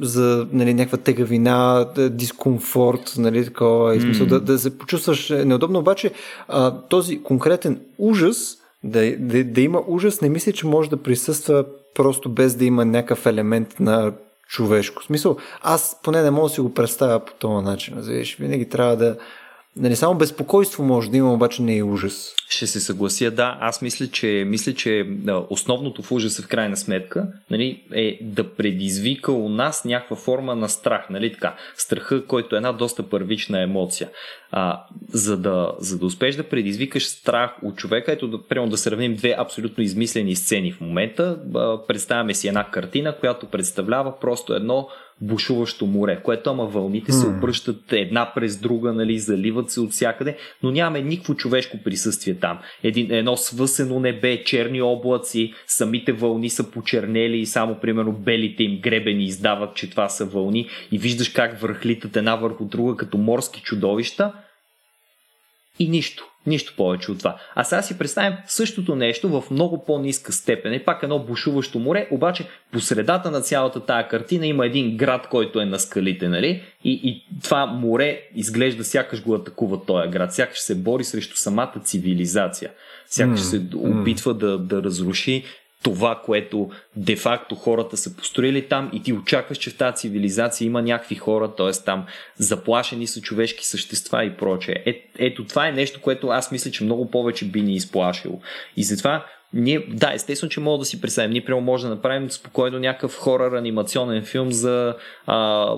[0.00, 4.02] за нали, някаква тегавина, дискомфорт, нали, такова, mm.
[4.02, 6.10] смисъл, да, да се почувстваш неудобно, обаче
[6.48, 11.64] а, този конкретен ужас, да, да, да има ужас, не мисля, че може да присъства
[11.94, 14.12] просто без да има някакъв елемент на
[14.48, 15.02] човешко.
[15.02, 17.94] В смисъл, аз поне не мога да си го представя по този начин.
[17.98, 19.16] Виж, винаги трябва да,
[19.78, 22.34] Нали, само безпокойство може да има, обаче не е ужас.
[22.48, 23.58] Ще се съглася, да.
[23.60, 25.06] Аз мисля, че, мисля, че
[25.50, 30.68] основното в ужаса в крайна сметка нали, е да предизвика у нас някаква форма на
[30.68, 31.06] страх.
[31.10, 31.56] Нали, така.
[31.76, 34.08] Страха, който е една доста първична емоция.
[34.58, 38.76] А, за, да, за да успееш да предизвикаш страх от човека, ето да, прямо да
[38.76, 41.38] сравним две абсолютно измислени сцени в момента.
[41.88, 44.88] Представяме си една картина, която представлява просто едно
[45.20, 49.92] бушуващо море, в което ама вълните се обръщат една през друга, нали, заливат се от
[49.92, 52.58] всякъде, но нямаме никакво човешко присъствие там.
[52.82, 58.80] Един, едно свъсено небе, черни облаци, самите вълни са почернели и само примерно белите им
[58.80, 63.62] гребени издават, че това са вълни и виждаш как върхлитат една върху друга като морски
[63.62, 64.32] чудовища
[65.78, 66.26] и нищо.
[66.46, 67.36] Нищо повече от това.
[67.54, 70.74] А сега си представим същото нещо в много по-ниска степен.
[70.74, 75.28] И пак едно бушуващо море, обаче по средата на цялата тая картина има един град,
[75.28, 76.62] който е на скалите, нали?
[76.84, 81.80] И, и това море изглежда сякаш го атакува този град, сякаш се бори срещу самата
[81.84, 82.70] цивилизация.
[83.06, 84.38] Сякаш mm, се опитва mm.
[84.38, 85.44] да, да разруши
[85.82, 90.82] това, което де-факто хората са построили там и ти очакваш, че в тази цивилизация има
[90.82, 91.70] някакви хора, т.е.
[91.84, 92.06] там
[92.36, 94.74] заплашени са човешки същества и прочее.
[94.86, 98.40] Е, ето това е нещо, което аз мисля, че много повече би ни изплашило.
[98.76, 101.30] И затова ние, да, естествено, че мога да си представим.
[101.30, 104.94] Ние прямо може да направим спокойно някакъв хорър анимационен филм за
[105.26, 105.68] а,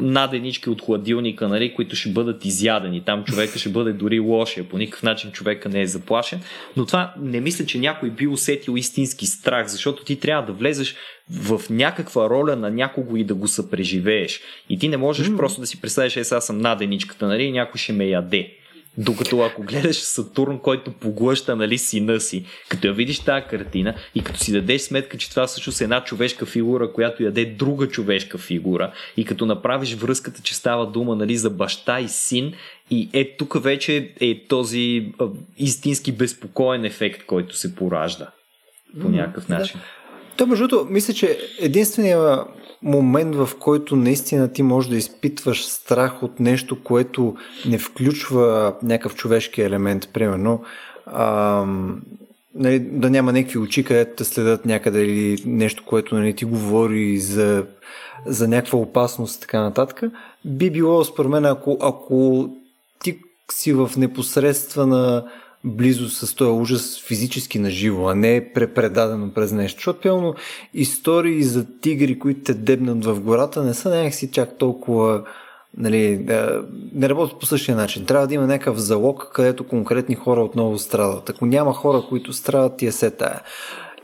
[0.00, 3.04] наденички от хладилника, нали, които ще бъдат изядени.
[3.04, 4.68] Там човека ще бъде дори лошия.
[4.68, 6.40] По никакъв начин човека не е заплашен.
[6.76, 10.96] Но това не мисля, че някой би усетил истински страх, защото ти трябва да влезеш
[11.30, 14.40] в някаква роля на някого и да го съпреживееш.
[14.68, 15.36] И ти не можеш mm.
[15.36, 18.59] просто да си представиш, е, сега съм наденичката, нали, и някой ще ме яде.
[18.98, 24.24] Докато ако гледаш Сатурн, който поглъща нали, сина си, като я видиш тази картина и
[24.24, 28.38] като си дадеш сметка, че това всъщност е една човешка фигура, която яде друга човешка
[28.38, 32.52] фигура и като направиш връзката, че става дума нали, за баща и син
[32.90, 35.26] и е тук вече е този а,
[35.58, 38.30] истински безпокоен ефект, който се поражда
[39.00, 39.80] по някакъв начин.
[39.80, 39.99] Да.
[40.36, 42.44] То, между другото, мисля, че единствения
[42.82, 49.14] момент, в който наистина ти можеш да изпитваш страх от нещо, което не включва някакъв
[49.14, 50.62] човешки елемент, примерно,
[51.06, 51.64] а,
[52.54, 57.18] нали, да няма някакви очи, където те следят някъде или нещо, което нали, ти говори
[57.18, 57.64] за,
[58.26, 60.02] за някаква опасност и така нататък,
[60.44, 62.48] би било според мен, ако, ако
[63.02, 63.18] ти
[63.52, 65.24] си в непосредствена
[65.64, 69.78] близо с този ужас физически на живо, а не е препредадено през нещо.
[69.78, 70.34] Защото пълно
[70.74, 75.24] истории за тигри, които те дебнат в гората, не са някакси чак толкова
[75.76, 78.06] нали, да, не работят по същия начин.
[78.06, 81.30] Трябва да има някакъв залог, където конкретни хора отново страдат.
[81.30, 83.40] Ако няма хора, които страдат, ти е се тая.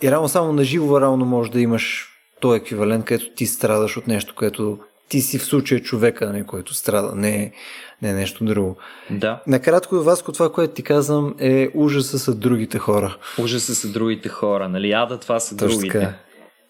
[0.02, 2.08] И равно само на живо реално може да имаш
[2.40, 4.78] този еквивалент, където ти страдаш от нещо, което
[5.08, 7.52] ти си в случая човека, не, който страда, не,
[8.02, 8.76] не нещо друго.
[9.10, 9.42] Да.
[9.46, 13.16] Накратко, Васко, това, което ти казвам е ужаса са другите хора.
[13.38, 14.92] Ужаса са другите хора, нали?
[14.92, 15.98] Ада това са Точно другите.
[16.00, 16.14] Така.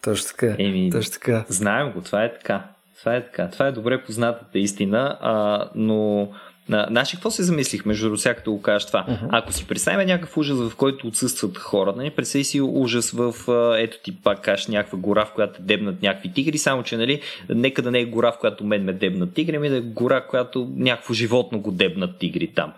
[0.02, 0.56] Точно така.
[0.58, 1.44] Еми, Точно така.
[1.48, 2.64] Знаем го, това е така.
[2.98, 3.50] Това е така.
[3.50, 6.28] Това е добре познатата истина, а, но
[6.68, 9.06] Значи, какво се замислих, между другото, като го кажеш това?
[9.08, 9.28] Uh-huh.
[9.30, 13.34] Ако си представим някакъв ужас, в който отсъстват хората, нали, представи си ужас в,
[13.78, 17.82] ето ти пак кажеш, някаква гора, в която дебнат някакви тигри, само че, нали, нека
[17.82, 20.26] да не е гора, в която мен ме дебнат тигри, ами да е гора, в
[20.30, 22.72] която някакво животно го дебнат тигри там.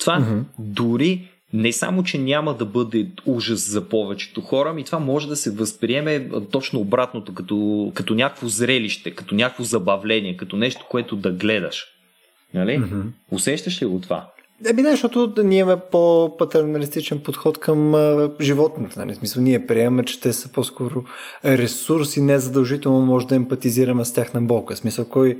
[0.00, 0.42] Това uh-huh.
[0.58, 5.36] дори не само, че няма да бъде ужас за повечето хора, ми това може да
[5.36, 11.30] се възприеме точно обратното, като, като някакво зрелище, като някакво забавление, като нещо, което да
[11.30, 11.86] гледаш.
[12.54, 12.78] Нали?
[12.78, 13.02] Mm-hmm.
[13.30, 14.26] Усещаш ли го това?
[14.66, 18.98] Еми, не, защото ние имаме по-патерналистичен подход към а, животните.
[18.98, 19.14] Нали?
[19.14, 21.04] Смисъл, ние приемаме, че те са по-скоро
[21.44, 24.76] ресурси, не задължително може да емпатизираме с тях на болка.
[24.76, 25.38] Смисъл, кой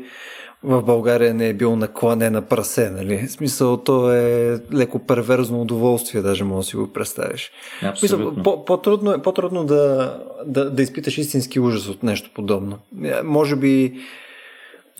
[0.64, 3.28] в България не е бил наклане на прасе, нали?
[3.28, 7.50] Смисъл, то е леко перверзно удоволствие, даже може да си го представиш.
[7.82, 8.64] Абсолютно.
[8.66, 12.78] По-трудно, е, по-трудно да, да, да изпиташ истински ужас от нещо подобно.
[13.04, 14.00] Е, може би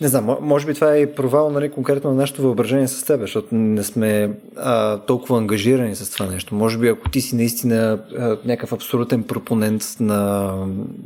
[0.01, 3.21] не знам, може би това е и провал нали, конкретно на нашето въображение с теб,
[3.21, 6.55] защото не сме а, толкова ангажирани с това нещо.
[6.55, 10.53] Може би ако ти си наистина а, някакъв абсолютен пропонент на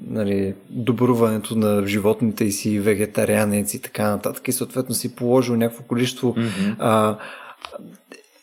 [0.07, 5.83] нали, добруването на животните и си вегетарианец и така нататък и съответно си положил някакво
[5.83, 6.75] количество mm-hmm.
[6.79, 7.17] а,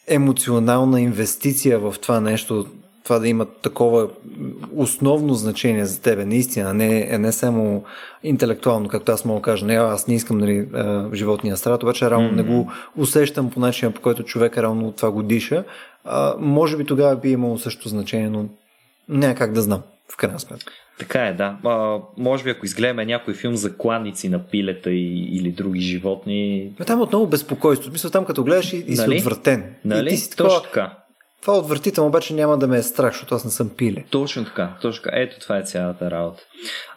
[0.08, 2.66] емоционална инвестиция в това нещо,
[3.04, 4.08] това да има такова
[4.76, 7.84] основно значение за тебе, наистина, не, не само
[8.22, 10.68] интелектуално, както аз мога да кажа, не, аз не искам нали,
[11.14, 12.36] животния страт, обаче реално mm-hmm.
[12.36, 15.64] не го усещам по начина, по който човек реално това го диша.
[16.04, 18.46] А, може би тогава би имало също значение, но
[19.08, 19.82] няма как да знам,
[20.12, 20.72] в крайна сметка.
[20.98, 21.56] Така е, да.
[21.64, 26.72] А, може би ако изгледаме някой филм за кланици на пилета и, или други животни.
[26.78, 27.92] Но там отново безпокойство.
[27.92, 29.20] Мисля, там като гледаш и, и нали?
[29.20, 29.64] си отвратен.
[29.84, 30.06] Нали?
[30.06, 31.03] И ти си Точно така.
[31.44, 34.04] Това отвратително, обаче няма да ме е страх, защото аз не съм пиле.
[34.10, 35.16] Точно така, точно така.
[35.16, 36.42] Ето това е цялата работа.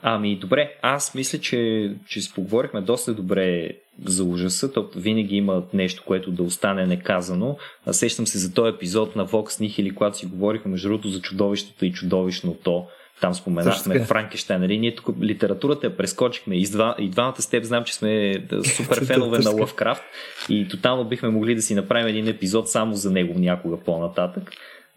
[0.02, 3.70] Ами добре, аз мисля, че, че си поговорихме доста добре
[4.06, 7.58] за ужаса, то винаги има нещо, което да остане неказано.
[7.86, 11.22] Аз сещам се за този епизод на Vox Nihil, когато си говорихме между другото за
[11.22, 12.86] чудовището и чудовищното
[13.22, 14.62] там споменахме Франкенштайн.
[14.62, 14.78] Нали?
[14.78, 16.56] Ние тук литературата я прескочихме.
[16.56, 18.34] И, два, и двамата с теб знам, че сме
[18.76, 20.04] супер фенове на Лъвкрафт
[20.50, 24.52] и тотално бихме могли да си направим един епизод само за него някога по-нататък.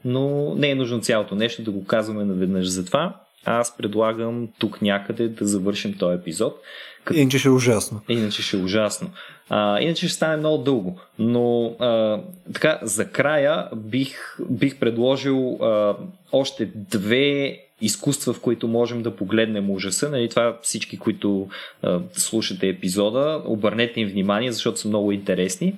[0.05, 2.66] Но не е нужно цялото нещо да го казваме наведнъж.
[2.66, 6.62] Затова аз предлагам тук някъде да завършим този епизод.
[7.05, 7.21] Като...
[7.21, 8.01] Иначе ще е ужасно.
[8.09, 9.11] Иначе ще е ужасно.
[9.49, 11.01] А, иначе ще стане много дълго.
[11.18, 12.21] Но а,
[12.53, 15.97] така, за края бих, бих предложил а,
[16.33, 20.11] още две изкуства, в които можем да погледнем ужаса.
[20.11, 21.49] Нали, това всички, които
[21.83, 25.74] а, слушате епизода, обърнете им внимание, защото са много интересни.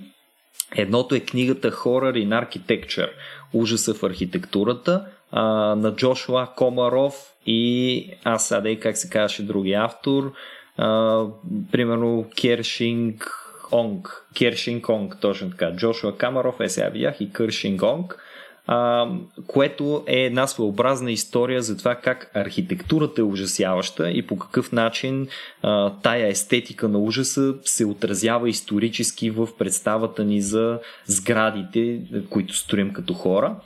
[0.77, 3.11] Едното е книгата Horror in Architecture
[3.53, 5.43] Ужаса в архитектурата а,
[5.75, 7.15] на Джошуа Комаров
[7.47, 10.33] и аз сега как се казваше другия автор,
[10.77, 11.25] а,
[11.73, 13.39] примерно Кершинг
[13.73, 15.77] Онг, Кершинг Онг, точно така.
[15.77, 18.19] Джошуа Камаров, е сега видях и Кършинг Онг
[18.67, 19.09] а,
[19.47, 25.29] което е една своеобразна история за това как архитектурата е ужасяваща и по какъв начин
[25.63, 32.93] а, тая естетика на ужаса се отразява исторически в представата ни за сградите, които строим
[32.93, 33.57] като хора.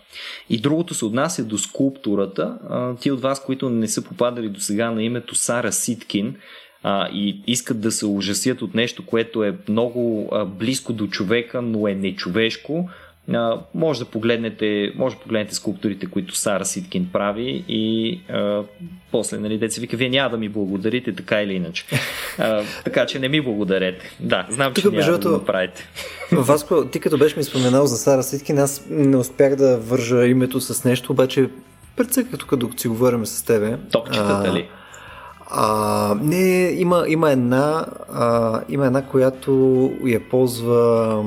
[0.51, 2.59] И другото се отнася до скулптурата.
[2.68, 6.36] А, ти от вас, които не са попадали до сега на името Сара Ситкин,
[6.82, 11.62] а, и искат да се ужасят от нещо, което е много а, близко до човека,
[11.62, 12.89] но е нечовешко,
[13.35, 18.62] а, може да погледнете, може да погледнете скулптурите, които Сара Ситкин прави и а,
[19.11, 21.85] после, нали, деца вика, вие няма да ми благодарите, така или иначе.
[22.39, 24.16] А, така че не ми благодарете.
[24.20, 25.19] Да, знам, че Тук, няма между...
[25.19, 25.89] да го направите.
[26.32, 30.61] Васко, ти като беше ми споменал за Сара Ситкин, аз не успях да вържа името
[30.61, 31.48] с нещо, обаче
[31.97, 33.77] прецъках тук, докато си говорим с тебе.
[33.93, 34.69] Топчетата ли?
[35.51, 41.24] А, не, има, има, една, а, има една, която я ползва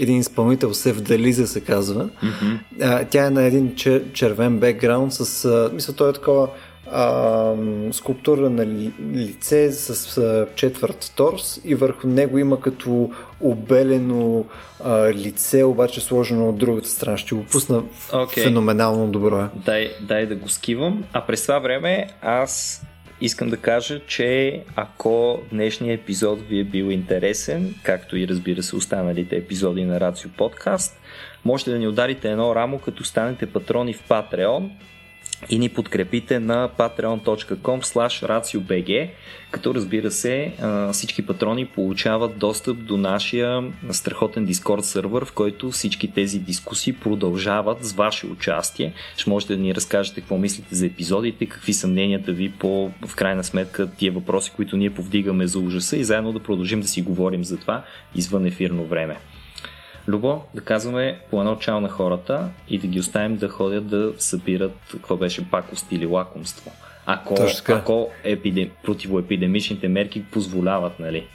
[0.00, 2.08] един изпълнител, Сев Делиза се казва.
[2.08, 2.58] Mm-hmm.
[2.82, 6.48] А, тя е на един чер, червен бекграунд с, а, мисля, той е такова
[6.92, 7.52] а,
[7.92, 8.66] скулптура на
[9.14, 13.10] лице с а, четвърт торс и върху него има като
[13.40, 14.44] обелено
[14.84, 17.16] а, лице, обаче сложено от другата страна.
[17.16, 18.42] Ще го пусна okay.
[18.42, 19.40] феноменално добро.
[19.40, 19.48] Е.
[19.54, 21.04] Дай, дай да го скивам.
[21.12, 22.82] А през това време аз
[23.20, 28.76] искам да кажа, че ако днешният епизод ви е бил интересен, както и разбира се
[28.76, 31.00] останалите епизоди на Рацио Подкаст,
[31.44, 34.70] можете да ни ударите едно рамо, като станете патрони в Patreon
[35.50, 37.80] и ни подкрепите на patreon.com
[38.22, 39.10] ratiobg,
[39.50, 40.52] като разбира се
[40.92, 47.84] всички патрони получават достъп до нашия страхотен Discord сервер, в който всички тези дискусии продължават
[47.84, 48.92] с ваше участие.
[49.16, 53.14] Ще можете да ни разкажете какво мислите за епизодите, какви са мненията ви по в
[53.14, 57.02] крайна сметка тия въпроси, които ние повдигаме за ужаса и заедно да продължим да си
[57.02, 57.84] говорим за това
[58.14, 59.16] извън ефирно време.
[60.08, 64.12] Любо, да казваме по едно чао на хората и да ги оставим да ходят да
[64.18, 66.72] събират какво беше пакост или лакомство.
[67.06, 67.36] Ако,
[67.68, 71.26] ако епидем, противоепидемичните мерки позволяват, нали?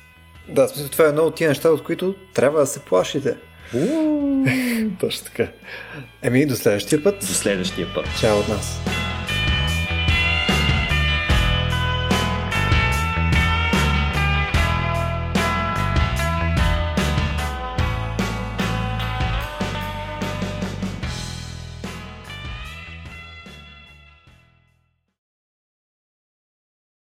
[0.49, 3.37] Да, смисъл, това е едно от тия неща, от които трябва да се плашите.
[4.99, 5.47] Точно така.
[6.21, 7.19] Еми, до следващия път.
[7.19, 8.05] До следващия път.
[8.19, 8.79] Чао от нас.